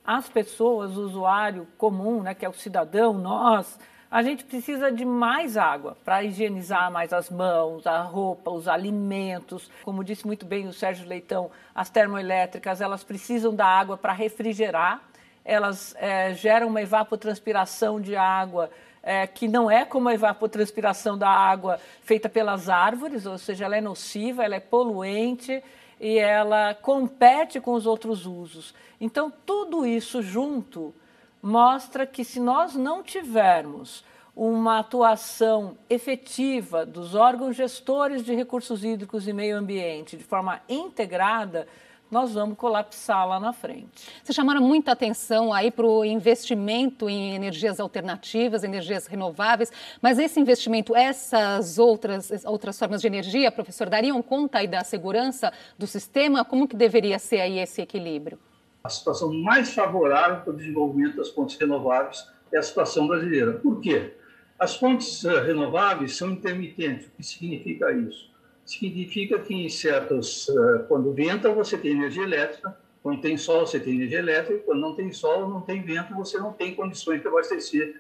as 0.06 0.28
pessoas, 0.28 0.98
o 0.98 1.02
usuário 1.06 1.68
comum, 1.78 2.22
né, 2.22 2.34
que 2.34 2.46
é 2.46 2.50
o 2.50 2.54
cidadão, 2.54 3.14
nós, 3.14 3.80
a 4.12 4.22
gente 4.22 4.44
precisa 4.44 4.92
de 4.92 5.06
mais 5.06 5.56
água 5.56 5.96
para 6.04 6.22
higienizar 6.22 6.92
mais 6.92 7.14
as 7.14 7.30
mãos, 7.30 7.88
a 7.88 8.02
roupa, 8.02 8.52
os 8.52 8.68
alimentos. 8.68 9.72
Como 9.86 10.04
disse 10.04 10.28
muito 10.28 10.46
bem 10.46 10.68
o 10.68 10.74
Sérgio 10.74 11.08
Leitão, 11.08 11.50
as 11.74 11.90
termoelétricas 11.90 12.82
elas 12.82 13.06
precisam 13.06 13.56
da 13.56 13.66
água 13.66 13.96
para 13.96 14.12
refrigerar, 14.12 15.02
elas 15.44 15.96
é, 15.98 16.34
geram 16.34 16.68
uma 16.68 16.82
evapotranspiração 16.82 18.00
de 18.00 18.16
água 18.16 18.70
é, 19.04 19.26
que 19.26 19.48
não 19.48 19.70
é 19.70 19.84
como 19.84 20.10
a 20.10 20.14
evapotranspiração 20.14 21.18
da 21.18 21.30
água 21.30 21.80
feita 22.04 22.30
pelas 22.30 22.70
árvores, 22.70 23.26
ou 23.26 23.38
seja, 23.38 23.66
ela 23.66 23.78
é 23.78 23.82
nociva, 23.82 24.44
ela 24.44 24.56
é 24.56 24.60
poluente 24.60 25.64
e 26.00 26.18
ela 26.18 26.74
compete 26.76 27.60
com 27.60 27.74
os 27.74 27.86
outros 27.86 28.26
usos. 28.26 28.74
Então, 29.00 29.32
tudo 29.46 29.86
isso 29.86 30.22
junto 30.22 30.94
mostra 31.42 32.06
que 32.06 32.24
se 32.24 32.40
nós 32.40 32.76
não 32.76 33.02
tivermos 33.02 34.04
uma 34.36 34.80
atuação 34.80 35.78
efetiva 35.90 36.86
dos 36.86 37.16
órgãos 37.16 37.56
gestores 37.56 38.24
de 38.24 38.34
recursos 38.34 38.84
hídricos 38.84 39.28
e 39.28 39.34
meio 39.34 39.58
ambiente 39.58 40.16
de 40.16 40.24
forma 40.24 40.62
integrada, 40.70 41.68
nós 42.12 42.34
vamos 42.34 42.58
colapsar 42.58 43.28
lá 43.28 43.40
na 43.40 43.54
frente. 43.54 44.08
Você 44.22 44.34
chamaram 44.34 44.62
muita 44.62 44.92
atenção 44.92 45.54
aí 45.54 45.72
para 45.72 45.86
o 45.86 46.06
investimento 46.06 47.10
em 47.10 47.34
energias 47.34 47.80
alternativas, 47.80 48.64
energias 48.64 49.08
renováveis, 49.08 49.72
mas 50.02 50.20
esse 50.20 50.40
investimento, 50.40 50.96
essas 50.96 51.80
outras, 51.80 52.46
outras 52.46 52.78
formas 52.78 53.02
de 53.02 53.08
energia, 53.08 53.52
professor, 53.52 53.90
dariam 53.90 54.22
conta 54.22 54.60
aí 54.60 54.68
da 54.68 54.84
segurança 54.84 55.52
do 55.78 55.88
sistema? 55.88 56.46
Como 56.46 56.68
que 56.68 56.76
deveria 56.76 57.18
ser 57.18 57.40
aí 57.40 57.58
esse 57.58 57.82
equilíbrio? 57.82 58.38
a 58.84 58.90
situação 58.90 59.34
mais 59.34 59.74
favorável 59.74 60.42
para 60.42 60.54
o 60.54 60.56
desenvolvimento 60.58 61.18
das 61.18 61.30
fontes 61.30 61.58
renováveis 61.58 62.28
é 62.52 62.58
a 62.58 62.64
situação 62.64 63.08
brasileira. 63.08 63.54
Por 63.54 63.80
quê? 63.80 64.14
As 64.60 64.76
fontes 64.76 65.24
eh, 65.24 65.42
renováveis 65.42 66.16
são 66.16 66.32
intermitentes. 66.32 67.08
O 67.08 67.12
que 67.12 67.24
significa 67.24 67.92
isso? 67.92 68.31
Significa 68.66 69.40
que 69.40 69.54
em 69.54 69.70
certos, 69.70 70.50
eh, 70.50 70.86
quando 70.88 71.12
venta, 71.12 71.52
você 71.52 71.78
tem 71.78 71.92
energia 71.92 72.24
elétrica, 72.24 72.78
quando 73.04 73.22
tem 73.22 73.36
sol, 73.36 73.66
você 73.66 73.80
tem 73.80 73.96
energia 73.96 74.20
elétrica, 74.20 74.64
quando 74.64 74.80
não 74.80 74.96
tem 74.96 75.12
sol, 75.12 75.50
não 75.50 75.62
tem 75.62 75.82
vento, 75.82 76.14
você 76.14 76.38
não 76.38 76.54
tem 76.54 76.76
condições 76.76 77.22
de 77.22 77.28
abastecer 77.28 77.96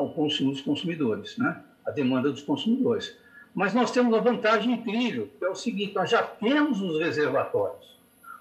o 0.00 0.08
consumo 0.08 0.50
dos 0.50 0.60
consumidores, 0.60 1.36
né? 1.38 1.62
a 1.86 1.90
demanda 1.90 2.30
dos 2.30 2.42
consumidores. 2.42 3.16
Mas 3.54 3.74
nós 3.74 3.90
temos 3.90 4.12
uma 4.12 4.20
vantagem 4.20 4.72
incrível, 4.72 5.28
que 5.38 5.44
é 5.44 5.48
o 5.48 5.54
seguinte: 5.54 5.94
nós 5.94 6.10
já 6.10 6.22
temos 6.22 6.80
os 6.80 6.98
reservatórios. 6.98 7.98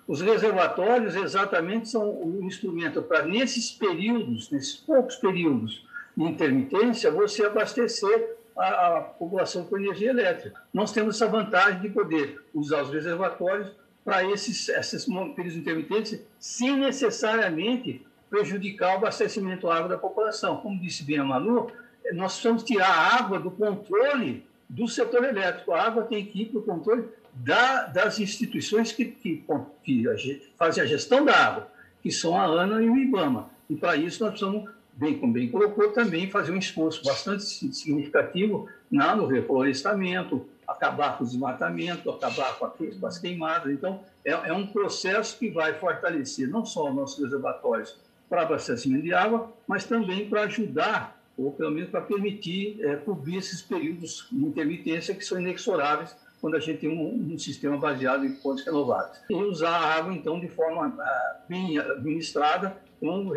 Os 0.08 0.22
reservatórios 0.22 1.16
exatamente 1.16 1.90
são 1.90 2.10
o 2.10 2.40
instrumento 2.44 3.02
para, 3.02 3.26
nesses 3.26 3.72
períodos, 3.72 4.50
nesses 4.50 4.78
poucos 4.78 5.18
períodos 5.18 5.86
de 6.16 6.24
intermitência, 6.24 7.12
você 7.12 7.46
abastecer 7.46 8.37
a, 8.58 8.98
a, 8.98 9.02
população 9.02 9.66
com 9.66 9.78
energia 9.78 10.10
elétrica. 10.10 10.62
Nós 10.74 10.92
temos 10.92 11.16
essa 11.16 11.28
vantagem 11.28 11.82
de 11.82 11.90
poder 11.90 12.42
usar 12.54 12.84
os 12.84 12.92
reservatórios 12.92 13.72
para 14.04 14.24
esses, 14.24 14.70
esses 14.70 15.06
períodos 15.06 15.56
intermitentes 15.56 16.22
sem 16.40 16.78
necessariamente 16.78 18.06
prejudicar 18.30 18.94
o 18.94 18.98
abastecimento 18.98 19.70
à 19.70 19.78
água 19.78 19.90
da 19.90 19.98
população. 19.98 20.58
Como 20.58 20.80
disse 20.80 21.04
bem 21.04 21.20
a 21.20 21.24
Malu, 21.24 21.72
nós 22.14 22.34
precisamos 22.34 22.64
tirar 22.64 22.90
a 22.90 23.18
água 23.18 23.40
do 23.40 23.52
controle 23.52 24.46
do 24.70 24.88
setor 24.88 25.24
elétrico. 25.24 25.72
A 25.72 25.84
água 25.84 26.04
tem 26.04 26.26
que 26.26 26.42
ir 26.42 26.46
para 26.48 26.60
o 26.60 26.64
controle 26.64 27.06
da, 27.34 27.86
das 27.86 28.20
instituições 28.20 28.92
que, 28.92 29.06
que, 29.06 29.44
que 29.84 30.52
fazem 30.58 30.84
a 30.84 30.88
gestão 30.88 31.24
da 31.24 31.36
água, 31.36 31.68
que 32.02 32.12
são 32.12 32.40
a 32.40 32.46
ANA 32.46 32.82
e 32.82 32.90
o 32.90 32.98
IBAMA. 32.98 33.50
E 33.70 33.76
para 33.76 33.96
isso 33.96 34.24
nós 34.24 34.32
precisamos, 34.32 34.70
bem 34.98 35.18
como 35.20 35.32
bem 35.32 35.48
colocou, 35.48 35.92
também 35.92 36.30
fazer 36.30 36.52
um 36.52 36.58
esforço 36.58 37.04
bastante 37.04 37.44
significativo 37.44 38.68
na, 38.92 39.16
no 39.16 39.28
reflorestamento, 39.28 40.46
acabar 40.68 41.18
com 41.18 41.24
o 41.24 41.28
desmatamento, 41.28 42.10
acabar 42.10 42.58
com, 42.58 42.68
com 42.68 43.08
as 43.08 43.20
queimadas. 43.20 43.72
Então, 43.72 44.02
é, 44.26 44.32
é, 44.32 44.54
um 44.54 44.66
processo 44.68 45.38
que 45.38 45.50
vai 45.50 45.74
fortalecer 45.76 46.50
não 46.50 46.66
só 46.66 46.90
os 46.90 46.96
nossos 46.96 47.24
reservatórios 47.24 47.96
para 48.28 48.42
abastecimento 48.42 49.04
de 49.04 49.14
água, 49.14 49.54
mas 49.68 49.86
também 49.86 50.28
para 50.28 50.42
ajudar, 50.42 51.22
ou 51.38 51.52
pelo 51.52 51.72
menos 51.72 51.90
para 51.90 52.02
permitir 52.02 52.84
é, 52.84 52.96
cobrir 52.96 53.38
esses 53.38 53.62
períodos 53.62 54.28
de 54.32 54.44
intermitência 54.44 55.14
que 55.14 55.24
são 55.24 55.40
inexoráveis 55.40 56.16
quando 56.42 56.56
a 56.56 56.60
gente 56.60 56.80
tem 56.80 56.90
um, 56.90 57.34
um 57.34 57.38
sistema 57.38 57.78
baseado 57.78 58.26
em 58.26 58.36
fontes 58.36 58.66
renováveis. 58.66 59.20
E 59.30 59.34
usar 59.36 59.70
a 59.70 59.96
água, 59.96 60.14
então, 60.14 60.40
de 60.40 60.48
forma 60.48 60.88
uh, 60.88 61.50
bem 61.50 61.78
administrada, 61.80 62.78
com 63.00 63.28
uh, 63.28 63.34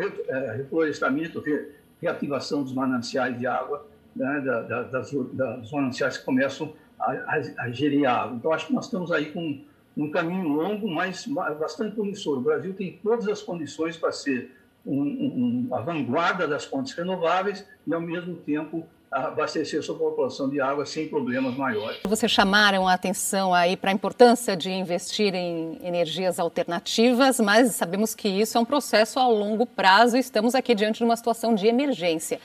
reflorestamento, 0.57 1.39
re, 1.39 1.69
reativação 2.01 2.63
dos 2.63 2.73
mananciais 2.73 3.37
de 3.37 3.45
água, 3.45 3.85
né, 4.15 4.41
da, 4.41 4.61
da, 4.61 4.83
das, 4.83 5.11
das 5.33 5.71
mananciais 5.71 6.17
que 6.17 6.25
começam 6.25 6.73
a, 6.99 7.11
a, 7.11 7.41
a, 7.59 7.71
gerir 7.71 8.05
água. 8.09 8.35
Então, 8.35 8.51
acho 8.51 8.67
que 8.67 8.73
nós 8.73 8.85
estamos 8.85 9.11
aí 9.11 9.31
com 9.31 9.61
um 9.95 10.09
caminho 10.09 10.47
longo, 10.47 10.89
mas 10.89 11.27
bastante 11.59 11.95
promissor. 11.95 12.37
O 12.37 12.41
Brasil 12.41 12.73
tem 12.73 12.99
todas 13.03 13.27
as 13.27 13.41
condições 13.41 13.97
para 13.97 14.11
ser 14.11 14.51
um, 14.85 15.01
um, 15.01 15.75
a 15.75 15.81
vanguarda 15.81 16.47
das 16.47 16.65
fontes 16.65 16.93
renováveis 16.93 17.65
e, 17.85 17.93
ao 17.93 18.01
mesmo 18.01 18.35
tempo, 18.37 18.85
abastecer 19.11 19.83
sua 19.83 19.95
população 19.95 20.49
de 20.49 20.61
água 20.61 20.85
sem 20.85 21.07
problemas 21.07 21.55
maiores. 21.55 21.99
Vocês 22.07 22.31
chamaram 22.31 22.87
a 22.87 22.93
atenção 22.93 23.53
aí 23.53 23.75
para 23.75 23.91
a 23.91 23.93
importância 23.93 24.55
de 24.55 24.71
investir 24.71 25.35
em 25.35 25.77
energias 25.83 26.39
alternativas, 26.39 27.39
mas 27.39 27.75
sabemos 27.75 28.15
que 28.15 28.29
isso 28.29 28.57
é 28.57 28.61
um 28.61 28.65
processo 28.65 29.19
a 29.19 29.27
longo 29.27 29.65
prazo 29.65 30.15
e 30.15 30.19
estamos 30.19 30.55
aqui 30.55 30.73
diante 30.73 30.99
de 30.99 31.03
uma 31.03 31.17
situação 31.17 31.53
de 31.53 31.67
emergência. 31.67 32.39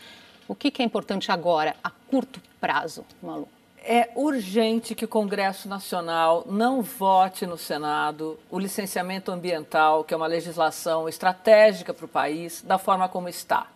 O 0.49 0.55
que, 0.55 0.71
que 0.71 0.83
é 0.83 0.85
importante 0.85 1.31
agora, 1.31 1.77
a 1.83 1.91
curto 1.91 2.41
prazo, 2.61 3.05
Malu? 3.23 3.49
É 3.89 4.11
urgente 4.17 4.97
que 4.97 5.05
o 5.05 5.09
Congresso 5.09 5.69
Nacional 5.69 6.45
não 6.49 6.83
vote 6.83 7.47
no 7.47 7.57
Senado 7.57 8.37
o 8.51 8.59
licenciamento 8.59 9.31
ambiental, 9.31 10.03
que 10.03 10.13
é 10.13 10.17
uma 10.17 10.27
legislação 10.27 11.09
estratégica 11.09 11.95
para 11.95 12.05
o 12.05 12.09
país, 12.09 12.63
da 12.63 12.79
forma 12.79 13.09
como 13.09 13.29
está. 13.29 13.69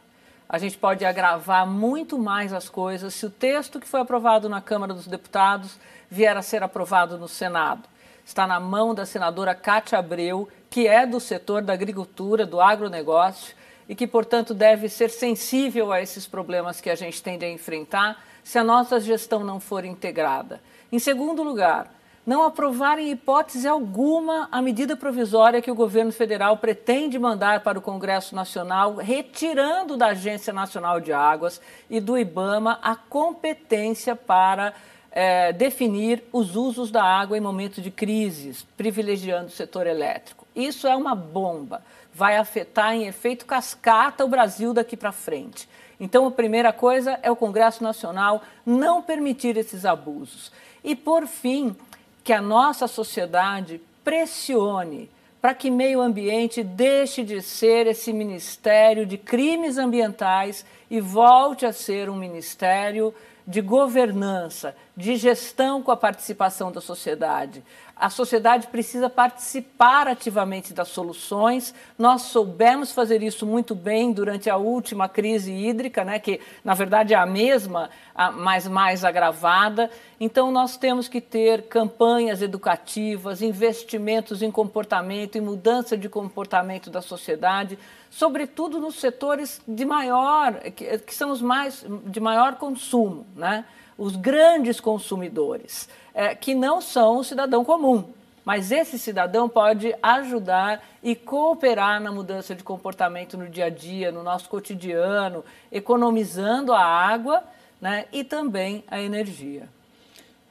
A 0.53 0.59
gente 0.59 0.77
pode 0.77 1.05
agravar 1.05 1.65
muito 1.65 2.19
mais 2.19 2.53
as 2.53 2.69
coisas 2.69 3.15
se 3.15 3.25
o 3.25 3.31
texto 3.31 3.79
que 3.79 3.87
foi 3.87 4.01
aprovado 4.01 4.49
na 4.49 4.61
Câmara 4.61 4.93
dos 4.93 5.07
Deputados 5.07 5.79
vier 6.11 6.37
a 6.37 6.43
ser 6.43 6.61
aprovado 6.61 7.17
no 7.17 7.29
Senado. 7.29 7.89
Está 8.25 8.49
na 8.49 8.59
mão 8.59 8.93
da 8.93 9.07
senadora 9.07 9.55
Cátia 9.55 10.01
Abreu, 10.01 10.49
que 10.69 10.89
é 10.89 11.07
do 11.07 11.21
setor 11.21 11.63
da 11.63 11.73
agricultura, 11.73 12.45
do 12.45 12.61
agronegócio, 12.61 13.55
e 13.89 13.95
que, 13.95 14.09
portanto, 14.09 14.53
deve 14.53 14.89
ser 14.89 15.11
sensível 15.11 15.93
a 15.93 16.03
esses 16.03 16.27
problemas 16.27 16.81
que 16.81 16.91
a 16.91 16.97
gente 16.97 17.23
tende 17.23 17.45
a 17.45 17.51
enfrentar 17.51 18.21
se 18.43 18.59
a 18.59 18.65
nossa 18.65 18.99
gestão 18.99 19.45
não 19.45 19.61
for 19.61 19.85
integrada. 19.85 20.61
Em 20.91 20.99
segundo 20.99 21.45
lugar, 21.45 21.93
não 22.31 22.45
aprovar 22.45 23.01
em 23.01 23.11
hipótese 23.11 23.67
alguma 23.67 24.49
a 24.53 24.63
medida 24.63 24.97
provisória 24.97 25.61
que 25.61 25.69
o 25.69 25.75
governo 25.75 26.13
federal 26.13 26.57
pretende 26.59 27.19
mandar 27.19 27.59
para 27.65 27.77
o 27.77 27.83
Congresso 27.83 28.37
Nacional, 28.37 28.95
retirando 28.95 29.97
da 29.97 30.11
Agência 30.11 30.53
Nacional 30.53 31.01
de 31.01 31.13
Águas 31.13 31.61
e 31.91 31.99
do 31.99 32.17
IBAMA 32.17 32.79
a 32.81 32.95
competência 32.95 34.15
para 34.15 34.73
é, 35.11 35.53
definir 35.53 36.23
os 36.33 36.55
usos 36.55 36.93
da 36.93 37.03
água 37.03 37.37
em 37.37 37.41
momentos 37.41 37.83
de 37.83 37.91
crises, 37.91 38.65
privilegiando 38.77 39.47
o 39.47 39.51
setor 39.51 39.89
elétrico. 39.89 40.47
Isso 40.55 40.87
é 40.87 40.95
uma 40.95 41.17
bomba. 41.17 41.83
Vai 42.15 42.37
afetar 42.37 42.95
em 42.95 43.09
efeito 43.09 43.45
cascata 43.45 44.25
o 44.25 44.29
Brasil 44.29 44.73
daqui 44.73 44.97
para 44.97 45.11
frente. 45.11 45.69
Então, 45.99 46.25
a 46.29 46.31
primeira 46.31 46.73
coisa 46.73 47.19
é 47.25 47.31
o 47.31 47.35
Congresso 47.35 47.83
Nacional 47.83 48.41
não 48.65 49.03
permitir 49.03 49.57
esses 49.57 49.85
abusos. 49.85 50.53
E, 50.83 50.95
por 50.95 51.27
fim, 51.27 51.77
que 52.23 52.33
a 52.33 52.41
nossa 52.41 52.87
sociedade 52.87 53.81
pressione 54.05 55.11
para 55.41 55.55
que 55.55 55.71
meio 55.71 56.01
ambiente 56.01 56.63
deixe 56.63 57.25
de 57.25 57.41
ser 57.41 57.87
esse 57.87 58.13
ministério 58.13 59.07
de 59.07 59.17
crimes 59.17 59.79
ambientais 59.79 60.67
e 60.91 61.01
volte 61.01 61.65
a 61.65 61.73
ser 61.73 62.11
um 62.11 62.17
ministério 62.17 63.15
de 63.47 63.61
governança, 63.61 64.75
de 64.97 65.17
gestão 65.17 65.83
com 65.83 65.91
a 65.91 65.97
participação 65.97 66.71
da 66.71 66.81
sociedade. 66.81 67.63
A 67.97 68.09
sociedade 68.09 68.69
precisa 68.69 69.11
participar 69.11 70.09
ativamente 70.09 70.73
das 70.73 70.89
soluções. 70.89 71.75
Nós 71.99 72.23
soubemos 72.23 72.93
fazer 72.93 73.23
isso 73.23 73.45
muito 73.45 73.75
bem 73.75 74.11
durante 74.11 74.49
a 74.49 74.57
última 74.57 75.07
crise 75.07 75.53
hídrica, 75.53 76.03
né, 76.03 76.19
que 76.19 76.41
na 76.65 76.73
verdade 76.73 77.13
é 77.13 77.17
a 77.19 77.27
mesma, 77.27 77.91
mas 78.37 78.67
mais 78.67 79.05
agravada. 79.05 79.91
Então 80.19 80.51
nós 80.51 80.79
temos 80.79 81.09
que 81.09 81.21
ter 81.21 81.65
campanhas 81.65 82.41
educativas, 82.41 83.43
investimentos 83.43 84.41
em 84.41 84.51
comportamento, 84.51 85.37
em 85.37 85.43
mudança 85.43 85.95
de 85.95 86.09
comportamento 86.09 86.89
da 86.89 87.03
sociedade, 87.03 87.79
sobretudo 88.11 88.81
nos 88.81 88.97
setores 88.97 89.63
de 89.67 89.85
maior, 89.85 90.55
que, 90.73 90.99
que 90.99 91.15
são 91.15 91.31
os 91.31 91.41
mais 91.41 91.87
de 92.07 92.21
maior 92.21 92.57
consumo, 92.57 93.27
né? 93.37 93.65
os 93.97 94.17
grandes 94.17 94.81
consumidores, 94.81 95.89
é, 96.13 96.35
que 96.35 96.55
não 96.55 96.81
são 96.81 97.19
o 97.19 97.25
cidadão 97.25 97.65
comum. 97.65 98.13
Mas 98.45 98.73
esse 98.73 98.99
cidadão 98.99 99.49
pode 99.49 99.95
ajudar 100.03 100.83
e 101.03 101.15
cooperar 101.15 102.01
na 102.01 102.11
mudança 102.11 102.55
de 102.55 102.65
comportamento 102.65 103.37
no 103.37 103.49
dia 103.49 103.67
a 103.67 103.71
dia, 103.71 104.11
no 104.11 104.23
nosso 104.23 104.49
cotidiano, 104.49 105.45
economizando 105.71 106.73
a 106.73 106.83
água 106.83 107.45
né, 107.81 108.07
e 108.11 108.25
também 108.25 108.83
a 108.89 109.01
energia. 109.01 109.69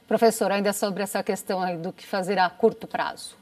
Professor, 0.06 0.50
ainda 0.50 0.72
sobre 0.72 1.02
essa 1.02 1.22
questão 1.22 1.80
do 1.80 1.92
que 1.92 2.06
fazer 2.06 2.38
a 2.38 2.48
curto 2.48 2.86
prazo. 2.86 3.39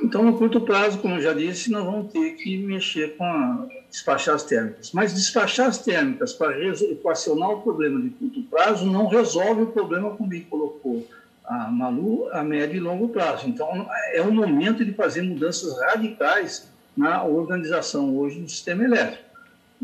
Então, 0.00 0.22
no 0.22 0.36
curto 0.38 0.60
prazo, 0.60 0.98
como 0.98 1.16
eu 1.16 1.20
já 1.20 1.32
disse, 1.32 1.70
nós 1.70 1.84
vamos 1.84 2.12
ter 2.12 2.32
que 2.32 2.56
mexer 2.58 3.16
com 3.16 3.24
a, 3.24 3.66
despachar 3.90 4.34
as 4.34 4.42
térmicas. 4.42 4.90
Mas 4.92 5.12
despachar 5.12 5.68
as 5.68 5.78
térmicas 5.78 6.32
para 6.32 6.58
equacionar 6.66 7.50
o 7.50 7.60
problema 7.60 8.00
de 8.00 8.10
curto 8.10 8.42
prazo 8.44 8.86
não 8.86 9.06
resolve 9.06 9.62
o 9.62 9.66
problema, 9.66 10.10
como 10.10 10.32
ele 10.32 10.46
colocou 10.48 11.06
a 11.44 11.70
Malu, 11.70 12.28
a 12.32 12.42
médio 12.42 12.76
e 12.76 12.80
longo 12.80 13.08
prazo. 13.08 13.48
Então, 13.48 13.86
é 14.12 14.22
o 14.22 14.32
momento 14.32 14.84
de 14.84 14.92
fazer 14.92 15.22
mudanças 15.22 15.78
radicais 15.80 16.68
na 16.96 17.24
organização 17.24 18.16
hoje 18.16 18.40
do 18.40 18.48
sistema 18.48 18.84
elétrico. 18.84 19.24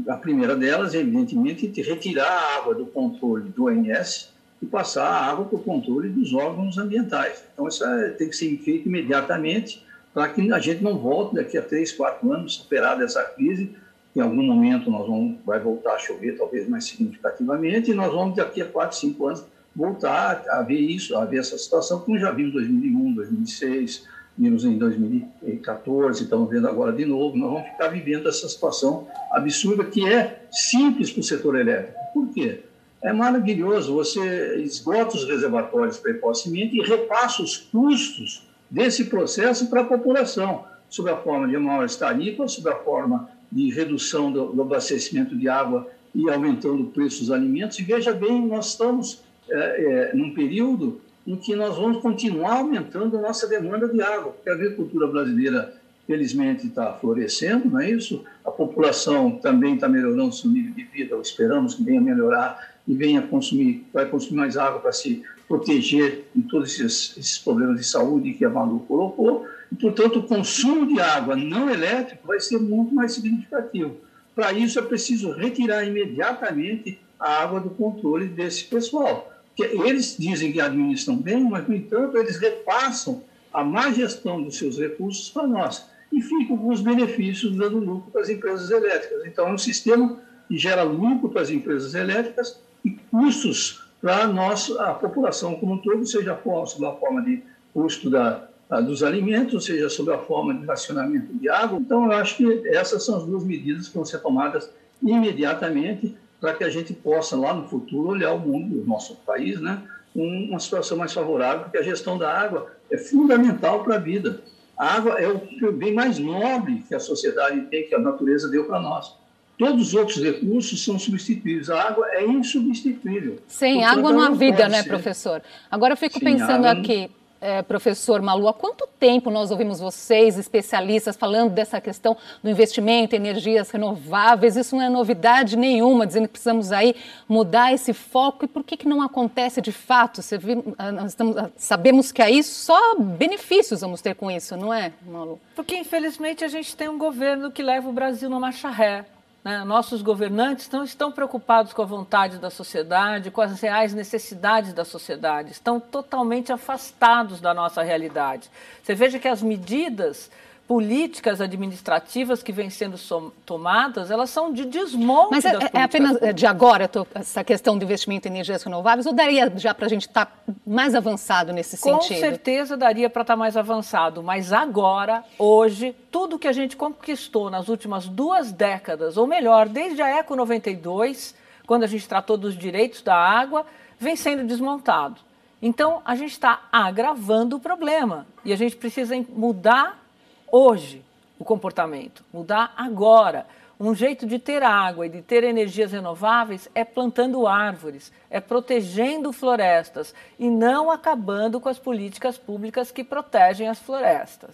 A 0.08 0.16
primeira 0.16 0.54
delas, 0.54 0.94
evidentemente, 0.94 1.66
é 1.66 1.70
de 1.70 1.82
retirar 1.82 2.30
a 2.30 2.56
água 2.56 2.74
do 2.74 2.86
controle 2.86 3.48
do 3.50 3.66
ONS 3.66 4.30
e 4.62 4.66
passar 4.66 5.06
a 5.06 5.24
água 5.26 5.44
para 5.44 5.58
o 5.58 5.62
controle 5.62 6.08
dos 6.08 6.32
órgãos 6.32 6.78
ambientais. 6.78 7.44
Então, 7.52 7.66
isso 7.66 7.84
é, 7.84 8.10
tem 8.10 8.28
que 8.28 8.36
ser 8.36 8.56
feito 8.58 8.88
imediatamente 8.88 9.82
para 10.18 10.30
que 10.30 10.52
a 10.52 10.58
gente 10.58 10.82
não 10.82 10.98
volte 10.98 11.36
daqui 11.36 11.56
a 11.56 11.62
três, 11.62 11.92
quatro 11.92 12.32
anos 12.32 12.54
superar 12.56 12.98
dessa 12.98 13.22
crise. 13.22 13.70
Em 14.16 14.20
algum 14.20 14.42
momento 14.42 14.90
nós 14.90 15.06
vamos 15.06 15.36
vai 15.46 15.60
voltar 15.60 15.94
a 15.94 15.98
chover, 15.98 16.36
talvez 16.36 16.68
mais 16.68 16.86
significativamente, 16.86 17.92
e 17.92 17.94
nós 17.94 18.12
vamos 18.12 18.34
daqui 18.34 18.60
a 18.60 18.64
quatro, 18.64 18.96
cinco 18.96 19.28
anos 19.28 19.44
voltar 19.76 20.44
a 20.50 20.60
ver 20.62 20.80
isso, 20.80 21.16
a 21.16 21.24
ver 21.24 21.38
essa 21.38 21.56
situação, 21.56 22.00
como 22.00 22.18
já 22.18 22.32
vimos 22.32 22.50
em 22.50 22.54
2001, 22.54 23.14
2006, 23.14 24.08
vimos 24.36 24.64
em 24.64 24.76
2014, 24.76 26.24
estamos 26.24 26.50
vendo 26.50 26.66
agora 26.66 26.92
de 26.92 27.04
novo. 27.04 27.36
Nós 27.36 27.52
vamos 27.52 27.68
ficar 27.68 27.86
vivendo 27.86 28.28
essa 28.28 28.48
situação 28.48 29.06
absurda 29.30 29.84
que 29.84 30.04
é 30.04 30.42
simples 30.50 31.12
para 31.12 31.20
o 31.20 31.22
setor 31.22 31.60
elétrico. 31.60 31.96
Por 32.12 32.28
quê? 32.34 32.62
É 33.00 33.12
maravilhoso, 33.12 33.94
você 33.94 34.56
esgota 34.64 35.14
os 35.14 35.28
reservatórios 35.28 35.96
precocemente 35.96 36.76
e 36.76 36.82
repassa 36.82 37.40
os 37.40 37.56
custos 37.56 38.47
desse 38.70 39.04
processo 39.04 39.68
para 39.68 39.82
a 39.82 39.84
população, 39.84 40.64
sob 40.88 41.10
a 41.10 41.16
forma 41.16 41.48
de 41.48 41.56
maiores 41.56 41.96
tarifas, 41.96 42.52
sob 42.52 42.68
a 42.68 42.76
forma 42.76 43.28
de 43.50 43.70
redução 43.70 44.30
do, 44.30 44.46
do, 44.46 44.62
abastecimento 44.62 45.36
de 45.36 45.48
água 45.48 45.88
e 46.14 46.28
aumentando 46.28 46.82
o 46.82 46.90
preço 46.90 47.20
dos 47.20 47.30
alimentos. 47.30 47.78
E 47.78 47.82
veja 47.82 48.12
bem, 48.12 48.46
nós 48.46 48.68
estamos 48.68 49.22
é, 49.50 50.10
é, 50.12 50.16
num 50.16 50.34
período 50.34 51.00
em 51.26 51.36
que 51.36 51.54
nós 51.54 51.76
vamos 51.76 52.00
continuar 52.02 52.58
aumentando 52.58 53.18
a 53.18 53.20
nossa 53.20 53.46
demanda 53.46 53.88
de 53.88 54.00
água, 54.00 54.32
porque 54.32 54.48
a 54.48 54.54
agricultura 54.54 55.06
brasileira, 55.06 55.74
felizmente, 56.06 56.66
está 56.66 56.92
florescendo, 56.94 57.68
não 57.68 57.80
é 57.80 57.90
isso? 57.90 58.24
A 58.44 58.50
população 58.50 59.32
também 59.32 59.74
está 59.74 59.88
melhorando 59.88 60.34
seu 60.34 60.50
nível 60.50 60.72
de 60.72 60.84
vida, 60.84 61.16
esperamos 61.16 61.74
que 61.74 61.84
venha 61.84 62.00
melhorar 62.00 62.76
e 62.86 62.94
venha 62.94 63.20
consumir, 63.20 63.86
vai 63.92 64.06
consumir 64.06 64.38
mais 64.38 64.56
água 64.56 64.80
para 64.80 64.92
se 64.92 65.22
proteger 65.48 66.26
em 66.36 66.42
todos 66.42 66.78
esses, 66.78 67.16
esses, 67.16 67.38
problemas 67.38 67.80
de 67.80 67.86
saúde 67.86 68.34
que 68.34 68.44
a 68.44 68.50
Malu 68.50 68.80
colocou. 68.80 69.46
E, 69.72 69.74
portanto, 69.74 70.18
o 70.18 70.22
consumo 70.22 70.86
de 70.86 71.00
água 71.00 71.34
não 71.34 71.70
elétrico 71.70 72.26
vai 72.26 72.38
ser 72.38 72.58
muito 72.58 72.94
mais 72.94 73.12
significativo. 73.12 73.96
Para 74.34 74.52
isso, 74.52 74.78
é 74.78 74.82
preciso 74.82 75.32
retirar 75.32 75.84
imediatamente 75.84 76.98
a 77.18 77.42
água 77.42 77.60
do 77.60 77.70
controle 77.70 78.26
desse 78.26 78.64
pessoal. 78.64 79.32
Que 79.56 79.64
eles 79.64 80.16
dizem 80.16 80.52
que 80.52 80.60
administram 80.60 81.16
bem, 81.16 81.42
mas, 81.42 81.66
no 81.66 81.74
entanto, 81.74 82.16
eles 82.18 82.38
repassam 82.38 83.22
a 83.52 83.64
má 83.64 83.90
gestão 83.90 84.42
dos 84.42 84.58
seus 84.58 84.78
recursos 84.78 85.30
para 85.30 85.46
nós 85.46 85.86
e 86.12 86.20
ficam 86.20 86.56
com 86.56 86.68
os 86.68 86.80
benefícios 86.80 87.56
dando 87.56 87.78
lucro 87.78 88.10
para 88.10 88.20
as 88.20 88.28
empresas 88.28 88.70
elétricas. 88.70 89.26
Então, 89.26 89.48
é 89.48 89.52
um 89.52 89.58
sistema 89.58 90.18
que 90.46 90.56
gera 90.56 90.82
lucro 90.82 91.30
para 91.30 91.42
as 91.42 91.50
empresas 91.50 91.94
elétricas 91.94 92.60
e 92.84 92.90
custos 93.10 93.87
para 94.00 94.24
a 94.24 94.94
população 94.94 95.56
como 95.56 95.74
um 95.74 95.78
todo, 95.78 96.06
seja 96.06 96.38
sob 96.66 96.86
a 96.86 96.92
forma 96.92 97.22
de 97.22 97.42
custo 97.74 98.08
da, 98.08 98.48
dos 98.84 99.02
alimentos, 99.02 99.64
seja 99.64 99.88
sob 99.88 100.12
a 100.12 100.18
forma 100.18 100.54
de 100.54 100.66
racionamento 100.66 101.32
de 101.34 101.48
água. 101.48 101.78
Então, 101.78 102.04
eu 102.04 102.12
acho 102.12 102.36
que 102.36 102.68
essas 102.68 103.04
são 103.04 103.16
as 103.16 103.24
duas 103.24 103.44
medidas 103.44 103.88
que 103.88 103.94
vão 103.94 104.04
ser 104.04 104.18
tomadas 104.20 104.70
imediatamente 105.02 106.16
para 106.40 106.54
que 106.54 106.64
a 106.64 106.70
gente 106.70 106.92
possa, 106.92 107.36
lá 107.36 107.52
no 107.52 107.68
futuro, 107.68 108.10
olhar 108.10 108.32
o 108.32 108.38
mundo, 108.38 108.80
o 108.80 108.86
nosso 108.86 109.16
país, 109.26 109.60
né, 109.60 109.82
uma 110.14 110.58
situação 110.58 110.96
mais 110.96 111.12
favorável, 111.12 111.64
porque 111.64 111.78
a 111.78 111.82
gestão 111.82 112.16
da 112.16 112.32
água 112.32 112.70
é 112.90 112.96
fundamental 112.96 113.84
para 113.84 113.96
a 113.96 113.98
vida. 113.98 114.40
A 114.76 114.94
água 114.94 115.14
é 115.20 115.28
o 115.28 115.72
bem 115.72 115.92
mais 115.92 116.18
nobre 116.18 116.84
que 116.86 116.94
a 116.94 117.00
sociedade 117.00 117.62
tem, 117.62 117.88
que 117.88 117.94
a 117.94 117.98
natureza 117.98 118.48
deu 118.48 118.64
para 118.64 118.80
nós. 118.80 119.17
Todos 119.58 119.88
os 119.88 119.94
outros 119.94 120.22
recursos 120.22 120.84
são 120.84 120.96
substituíveis. 120.98 121.68
A 121.68 121.82
água 121.82 122.06
é 122.12 122.24
insubstituível. 122.24 123.40
Sem 123.48 123.84
água 123.84 124.12
não 124.12 124.20
há 124.20 124.30
vida, 124.30 124.68
né, 124.68 124.84
ser. 124.84 124.88
professor? 124.88 125.42
Agora 125.68 125.94
eu 125.94 125.96
fico 125.96 126.20
Sim, 126.20 126.24
pensando 126.24 126.64
aqui, 126.66 127.10
é, 127.40 127.60
professor 127.62 128.22
Malu, 128.22 128.48
há 128.48 128.54
quanto 128.54 128.86
tempo 128.98 129.30
nós 129.30 129.50
ouvimos 129.50 129.80
vocês, 129.80 130.38
especialistas, 130.38 131.16
falando 131.16 131.50
dessa 131.50 131.80
questão 131.80 132.16
do 132.42 132.48
investimento 132.48 133.14
em 133.14 133.18
energias 133.18 133.70
renováveis? 133.70 134.56
Isso 134.56 134.76
não 134.76 134.82
é 134.82 134.88
novidade 134.88 135.56
nenhuma, 135.56 136.06
dizendo 136.06 136.26
que 136.26 136.32
precisamos 136.32 136.70
aí 136.70 136.94
mudar 137.28 137.72
esse 137.72 137.92
foco. 137.92 138.44
E 138.44 138.48
por 138.48 138.62
que, 138.62 138.76
que 138.76 138.88
não 138.88 139.02
acontece 139.02 139.60
de 139.60 139.72
fato? 139.72 140.20
Viu, 140.38 140.74
ah, 140.78 140.92
nós 140.92 141.10
estamos, 141.10 141.36
ah, 141.36 141.50
sabemos 141.56 142.12
que 142.12 142.22
aí 142.22 142.44
só 142.44 142.96
benefícios 142.96 143.80
vamos 143.80 144.00
ter 144.00 144.14
com 144.14 144.30
isso, 144.30 144.56
não 144.56 144.72
é, 144.72 144.92
Malu? 145.04 145.40
Porque, 145.56 145.76
infelizmente, 145.76 146.44
a 146.44 146.48
gente 146.48 146.76
tem 146.76 146.88
um 146.88 146.98
governo 146.98 147.50
que 147.50 147.62
leva 147.62 147.88
o 147.88 147.92
Brasil 147.92 148.30
numa 148.30 148.52
charré. 148.52 149.04
Né? 149.48 149.64
Nossos 149.64 150.02
governantes 150.02 150.68
não 150.68 150.84
estão 150.84 151.10
preocupados 151.10 151.72
com 151.72 151.80
a 151.80 151.86
vontade 151.86 152.36
da 152.36 152.50
sociedade, 152.50 153.30
com 153.30 153.40
as 153.40 153.58
reais 153.58 153.94
necessidades 153.94 154.74
da 154.74 154.84
sociedade, 154.84 155.52
estão 155.52 155.80
totalmente 155.80 156.52
afastados 156.52 157.40
da 157.40 157.54
nossa 157.54 157.82
realidade. 157.82 158.50
Você 158.82 158.94
veja 158.94 159.18
que 159.18 159.26
as 159.26 159.40
medidas 159.40 160.30
políticas 160.68 161.40
administrativas 161.40 162.42
que 162.42 162.52
vêm 162.52 162.68
sendo 162.68 162.98
tomadas, 163.46 164.10
elas 164.10 164.28
são 164.28 164.52
de 164.52 164.66
desmonte 164.66 165.30
Mas 165.30 165.44
é, 165.46 165.56
é 165.72 165.82
apenas 165.82 166.18
de 166.34 166.46
agora 166.46 166.86
tô, 166.86 167.06
essa 167.14 167.42
questão 167.42 167.78
do 167.78 167.84
investimento 167.84 168.28
em 168.28 168.32
energias 168.32 168.62
renováveis 168.62 169.06
ou 169.06 169.14
daria 169.14 169.50
já 169.56 169.72
para 169.72 169.86
a 169.86 169.88
gente 169.88 170.06
estar 170.06 170.26
tá 170.26 170.32
mais 170.66 170.94
avançado 170.94 171.54
nesse 171.54 171.78
Com 171.78 172.02
sentido? 172.02 172.16
Com 172.16 172.20
certeza 172.20 172.76
daria 172.76 173.08
para 173.08 173.22
estar 173.22 173.32
tá 173.32 173.36
mais 173.38 173.56
avançado, 173.56 174.22
mas 174.22 174.52
agora, 174.52 175.24
hoje, 175.38 175.96
tudo 176.10 176.38
que 176.38 176.46
a 176.46 176.52
gente 176.52 176.76
conquistou 176.76 177.48
nas 177.48 177.68
últimas 177.68 178.06
duas 178.06 178.52
décadas, 178.52 179.16
ou 179.16 179.26
melhor, 179.26 179.70
desde 179.70 180.02
a 180.02 180.18
Eco 180.18 180.36
92, 180.36 181.34
quando 181.66 181.84
a 181.84 181.86
gente 181.86 182.06
tratou 182.06 182.36
dos 182.36 182.54
direitos 182.54 183.00
da 183.00 183.16
água, 183.16 183.64
vem 183.98 184.16
sendo 184.16 184.44
desmontado. 184.44 185.16
Então, 185.62 186.02
a 186.04 186.14
gente 186.14 186.32
está 186.32 186.68
agravando 186.70 187.56
o 187.56 187.60
problema 187.60 188.26
e 188.44 188.52
a 188.52 188.56
gente 188.56 188.76
precisa 188.76 189.14
mudar 189.30 190.07
hoje 190.50 191.04
o 191.38 191.44
comportamento, 191.44 192.24
mudar 192.32 192.72
agora. 192.76 193.46
Um 193.80 193.94
jeito 193.94 194.26
de 194.26 194.40
ter 194.40 194.60
água 194.60 195.06
e 195.06 195.08
de 195.08 195.22
ter 195.22 195.44
energias 195.44 195.92
renováveis 195.92 196.68
é 196.74 196.84
plantando 196.84 197.46
árvores, 197.46 198.10
é 198.28 198.40
protegendo 198.40 199.32
florestas 199.32 200.12
e 200.36 200.50
não 200.50 200.90
acabando 200.90 201.60
com 201.60 201.68
as 201.68 201.78
políticas 201.78 202.36
públicas 202.36 202.90
que 202.90 203.04
protegem 203.04 203.68
as 203.68 203.78
florestas. 203.78 204.50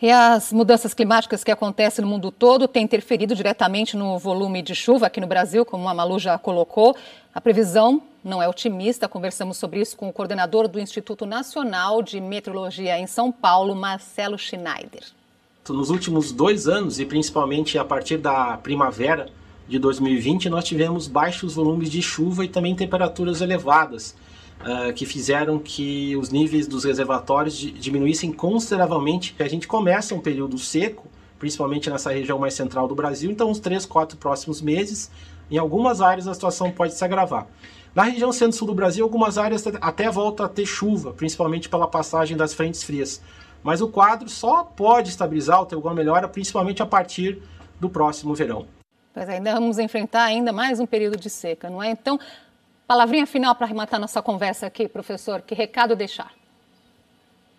E 0.00 0.10
as 0.10 0.52
mudanças 0.52 0.92
climáticas 0.92 1.42
que 1.42 1.50
acontecem 1.50 2.04
no 2.04 2.10
mundo 2.10 2.30
todo 2.30 2.68
têm 2.68 2.84
interferido 2.84 3.34
diretamente 3.34 3.96
no 3.96 4.18
volume 4.18 4.60
de 4.60 4.74
chuva 4.74 5.06
aqui 5.06 5.22
no 5.22 5.26
Brasil, 5.26 5.64
como 5.64 5.88
a 5.88 5.94
Malu 5.94 6.18
já 6.18 6.36
colocou. 6.36 6.94
A 7.34 7.40
previsão 7.40 8.02
não 8.22 8.42
é 8.42 8.48
otimista. 8.48 9.08
Conversamos 9.08 9.56
sobre 9.56 9.80
isso 9.80 9.96
com 9.96 10.06
o 10.06 10.12
coordenador 10.12 10.68
do 10.68 10.78
Instituto 10.78 11.24
Nacional 11.24 12.02
de 12.02 12.20
Meteorologia 12.20 12.98
em 12.98 13.06
São 13.06 13.32
Paulo, 13.32 13.74
Marcelo 13.74 14.36
Schneider 14.36 15.16
nos 15.72 15.90
últimos 15.90 16.32
dois 16.32 16.68
anos, 16.68 16.98
e 17.00 17.04
principalmente 17.04 17.78
a 17.78 17.84
partir 17.84 18.18
da 18.18 18.56
primavera 18.56 19.28
de 19.68 19.78
2020, 19.78 20.48
nós 20.48 20.64
tivemos 20.64 21.08
baixos 21.08 21.54
volumes 21.54 21.90
de 21.90 22.00
chuva 22.00 22.44
e 22.44 22.48
também 22.48 22.74
temperaturas 22.74 23.40
elevadas, 23.40 24.14
uh, 24.60 24.92
que 24.92 25.04
fizeram 25.04 25.58
que 25.58 26.16
os 26.16 26.30
níveis 26.30 26.66
dos 26.66 26.84
reservatórios 26.84 27.56
diminuíssem 27.56 28.32
consideravelmente. 28.32 29.34
A 29.38 29.48
gente 29.48 29.66
começa 29.66 30.14
um 30.14 30.20
período 30.20 30.56
seco, 30.58 31.08
principalmente 31.38 31.90
nessa 31.90 32.12
região 32.12 32.38
mais 32.38 32.54
central 32.54 32.86
do 32.86 32.94
Brasil, 32.94 33.30
então 33.30 33.50
uns 33.50 33.58
3, 33.58 33.84
4 33.84 34.16
próximos 34.16 34.62
meses, 34.62 35.10
em 35.50 35.58
algumas 35.58 36.00
áreas 36.00 36.26
a 36.26 36.34
situação 36.34 36.70
pode 36.70 36.94
se 36.94 37.04
agravar. 37.04 37.46
Na 37.94 38.02
região 38.02 38.30
centro-sul 38.30 38.66
do 38.66 38.74
Brasil, 38.74 39.04
algumas 39.04 39.38
áreas 39.38 39.64
até 39.80 40.10
voltam 40.10 40.44
a 40.44 40.48
ter 40.48 40.66
chuva, 40.66 41.12
principalmente 41.14 41.68
pela 41.68 41.88
passagem 41.88 42.36
das 42.36 42.52
frentes 42.52 42.82
frias. 42.82 43.22
Mas 43.62 43.80
o 43.80 43.88
quadro 43.88 44.28
só 44.28 44.64
pode 44.64 45.08
estabilizar 45.08 45.60
ou 45.60 45.66
ter 45.66 45.74
alguma 45.74 45.94
melhora, 45.94 46.28
principalmente 46.28 46.82
a 46.82 46.86
partir 46.86 47.42
do 47.80 47.88
próximo 47.88 48.34
verão. 48.34 48.66
Pois 49.12 49.28
ainda 49.28 49.54
vamos 49.54 49.78
enfrentar 49.78 50.24
ainda 50.24 50.52
mais 50.52 50.78
um 50.78 50.86
período 50.86 51.16
de 51.16 51.30
seca, 51.30 51.70
não 51.70 51.82
é? 51.82 51.90
Então, 51.90 52.18
palavrinha 52.86 53.26
final 53.26 53.54
para 53.54 53.66
arrematar 53.66 53.98
nossa 53.98 54.20
conversa 54.22 54.66
aqui, 54.66 54.86
professor. 54.88 55.40
Que 55.42 55.54
recado 55.54 55.96
deixar? 55.96 56.32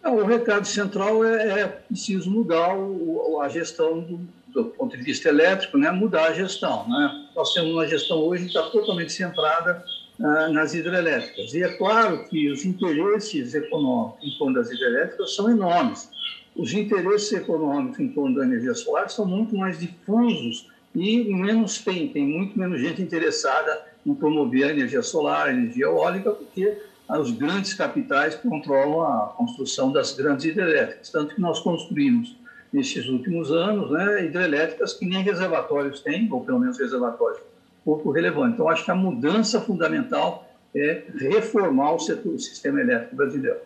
o 0.10 0.24
recado 0.24 0.66
central 0.66 1.24
é, 1.26 1.62
é 1.62 1.68
preciso 1.68 2.30
mudar 2.30 2.76
o, 2.78 3.42
a 3.42 3.50
gestão 3.50 4.00
do, 4.00 4.20
do, 4.48 4.66
ponto 4.66 4.96
de 4.96 5.04
vista 5.04 5.28
elétrico, 5.28 5.78
né? 5.78 5.92
mudar 5.92 6.28
a 6.30 6.34
gestão. 6.34 6.88
Né? 6.88 7.28
Nós 7.36 7.54
temos 7.54 7.72
uma 7.72 7.88
gestão 7.88 8.18
hoje 8.20 8.44
que 8.44 8.50
está 8.50 8.64
totalmente 8.70 9.12
centrada 9.12 9.84
nas 10.20 10.74
hidrelétricas. 10.74 11.54
E 11.54 11.64
é 11.64 11.78
claro 11.78 12.24
que 12.26 12.50
os 12.50 12.66
interesses 12.66 13.54
econômicos 13.54 14.24
em 14.24 14.38
torno 14.38 14.56
das 14.56 14.72
hidrelétricas 14.72 15.36
são 15.36 15.50
enormes. 15.50 16.10
Os 16.56 16.74
interesses 16.74 17.32
econômicos 17.34 18.00
em 18.00 18.10
torno 18.10 18.36
da 18.36 18.44
energia 18.44 18.74
solar 18.74 19.10
são 19.10 19.26
muito 19.26 19.56
mais 19.56 19.80
difusos 19.80 20.68
e 20.96 21.24
menos 21.32 21.78
tem, 21.80 22.10
tem 22.10 22.26
muito 22.26 22.58
menos 22.58 22.82
gente 22.82 23.02
interessada 23.02 23.86
em 24.04 24.16
promover 24.16 24.64
a 24.64 24.72
energia 24.72 25.04
solar, 25.04 25.48
a 25.48 25.54
energia 25.54 25.86
eólica, 25.86 26.32
porque 26.32 26.76
os 27.10 27.32
grandes 27.32 27.74
capitais 27.76 28.36
controlam 28.36 29.04
a 29.04 29.28
construção 29.38 29.92
das 29.92 30.16
grandes 30.16 30.46
hidrelétricas. 30.46 31.10
Tanto 31.12 31.36
que 31.36 31.42
nós 31.42 31.60
construímos, 31.60 32.36
nesses 32.74 33.08
últimos 33.08 33.52
anos, 33.52 33.92
né, 33.92 34.26
hidrelétricas 34.26 34.94
que 34.94 35.06
nem 35.06 35.22
reservatórios 35.22 36.02
têm, 36.02 36.28
ou 36.32 36.44
pelo 36.44 36.60
menos 36.60 36.80
reservatórios 36.80 37.40
pouco 37.88 38.12
relevante. 38.12 38.56
Então, 38.56 38.68
acho 38.68 38.84
que 38.84 38.92
a 38.92 38.96
mudança 38.96 39.62
fundamental 39.62 40.46
é 40.76 41.04
reformar 41.18 41.94
o 41.94 42.00
setor, 42.00 42.34
o 42.34 42.40
sistema 42.40 42.82
elétrico 42.82 43.16
brasileiro. 43.16 43.60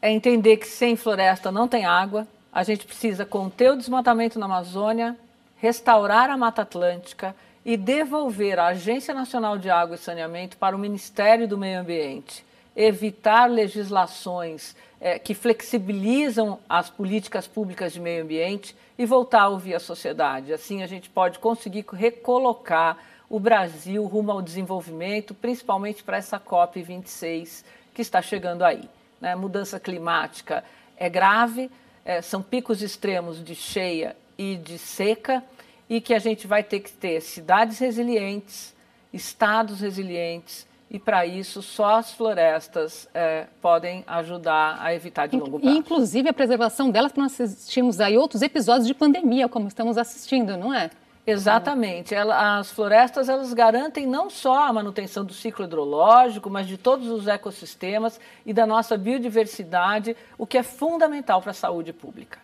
É 0.00 0.12
entender 0.12 0.58
que 0.58 0.68
sem 0.68 0.94
floresta 0.94 1.50
não 1.50 1.66
tem 1.66 1.84
água, 1.84 2.24
a 2.52 2.62
gente 2.62 2.86
precisa 2.86 3.26
conter 3.26 3.72
o 3.72 3.76
desmatamento 3.76 4.38
na 4.38 4.46
Amazônia, 4.46 5.16
restaurar 5.56 6.30
a 6.30 6.36
Mata 6.36 6.62
Atlântica 6.62 7.34
e 7.64 7.76
devolver 7.76 8.60
a 8.60 8.68
Agência 8.68 9.12
Nacional 9.12 9.58
de 9.58 9.68
Água 9.68 9.96
e 9.96 9.98
Saneamento 9.98 10.56
para 10.56 10.76
o 10.76 10.78
Ministério 10.78 11.48
do 11.48 11.58
Meio 11.58 11.80
Ambiente. 11.80 12.44
Evitar 12.76 13.50
legislações 13.50 14.76
é, 15.00 15.18
que 15.18 15.34
flexibilizam 15.34 16.60
as 16.68 16.88
políticas 16.88 17.48
públicas 17.48 17.92
de 17.92 17.98
meio 17.98 18.22
ambiente 18.22 18.76
e 18.96 19.04
voltar 19.04 19.42
a 19.42 19.48
ouvir 19.48 19.74
a 19.74 19.80
sociedade. 19.80 20.52
Assim, 20.52 20.84
a 20.84 20.86
gente 20.86 21.10
pode 21.10 21.40
conseguir 21.40 21.84
recolocar 21.92 22.96
o 23.28 23.38
Brasil 23.38 24.04
rumo 24.04 24.32
ao 24.32 24.40
desenvolvimento, 24.40 25.34
principalmente 25.34 26.02
para 26.02 26.16
essa 26.16 26.40
COP26 26.40 27.64
que 27.92 28.02
está 28.02 28.22
chegando 28.22 28.62
aí. 28.62 28.88
Né? 29.20 29.34
Mudança 29.34 29.78
climática 29.78 30.64
é 30.96 31.08
grave, 31.08 31.70
é, 32.04 32.22
são 32.22 32.42
picos 32.42 32.82
extremos 32.82 33.42
de 33.44 33.54
cheia 33.54 34.16
e 34.36 34.56
de 34.56 34.78
seca, 34.78 35.42
e 35.88 36.00
que 36.00 36.14
a 36.14 36.18
gente 36.18 36.46
vai 36.46 36.62
ter 36.62 36.80
que 36.80 36.92
ter 36.92 37.20
cidades 37.20 37.78
resilientes, 37.78 38.74
estados 39.12 39.80
resilientes, 39.80 40.66
e 40.90 40.98
para 40.98 41.26
isso 41.26 41.60
só 41.60 41.96
as 41.96 42.12
florestas 42.12 43.08
é, 43.12 43.46
podem 43.60 44.04
ajudar 44.06 44.78
a 44.80 44.94
evitar 44.94 45.26
de 45.26 45.36
longo 45.36 45.60
prazo. 45.60 45.76
Inclusive 45.76 46.28
a 46.28 46.32
preservação 46.32 46.90
delas, 46.90 47.12
nós 47.14 47.38
assistimos 47.38 48.00
aí 48.00 48.16
outros 48.16 48.40
episódios 48.40 48.86
de 48.86 48.94
pandemia, 48.94 49.48
como 49.48 49.68
estamos 49.68 49.98
assistindo, 49.98 50.56
não 50.56 50.72
é? 50.72 50.90
Exatamente. 51.30 52.14
Ela, 52.14 52.58
as 52.58 52.70
florestas 52.70 53.28
elas 53.28 53.52
garantem 53.52 54.06
não 54.06 54.30
só 54.30 54.64
a 54.64 54.72
manutenção 54.72 55.22
do 55.22 55.34
ciclo 55.34 55.66
hidrológico, 55.66 56.48
mas 56.48 56.66
de 56.66 56.78
todos 56.78 57.06
os 57.08 57.26
ecossistemas 57.26 58.18
e 58.46 58.54
da 58.54 58.66
nossa 58.66 58.96
biodiversidade, 58.96 60.16
o 60.38 60.46
que 60.46 60.56
é 60.56 60.62
fundamental 60.62 61.42
para 61.42 61.50
a 61.50 61.54
saúde 61.54 61.92
pública. 61.92 62.38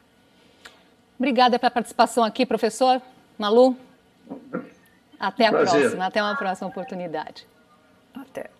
Obrigada 1.18 1.58
pela 1.58 1.70
participação 1.70 2.24
aqui, 2.24 2.44
professor 2.44 3.00
Malu. 3.38 3.74
Até 5.18 5.46
a 5.46 5.50
Prazer. 5.50 5.80
próxima, 5.80 6.04
até 6.04 6.22
uma 6.22 6.36
próxima 6.36 6.68
oportunidade. 6.68 7.46
Até. 8.14 8.50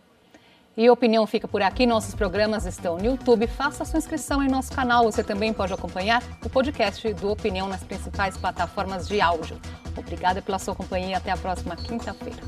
E 0.75 0.87
a 0.87 0.93
opinião 0.93 1.27
fica 1.27 1.47
por 1.47 1.61
aqui. 1.61 1.85
Nossos 1.85 2.15
programas 2.15 2.65
estão 2.65 2.97
no 2.97 3.05
YouTube. 3.05 3.47
Faça 3.47 3.85
sua 3.85 3.99
inscrição 3.99 4.43
em 4.43 4.49
nosso 4.49 4.75
canal. 4.75 5.05
Você 5.05 5.23
também 5.23 5.53
pode 5.53 5.75
acompanhar 5.75 6.23
o 6.43 6.49
podcast 6.49 7.13
do 7.13 7.31
Opinião 7.31 7.69
nas 7.69 7.85
principais 7.85 8.39
plataformas 8.39 9.07
de 9.07 9.21
áudio. 9.21 9.61
Obrigada 9.97 10.43
pela 10.43 10.59
sua 10.59 10.75
companhia. 10.75 11.17
Até 11.17 11.31
a 11.31 11.37
próxima 11.37 11.77
quinta-feira. 11.77 12.43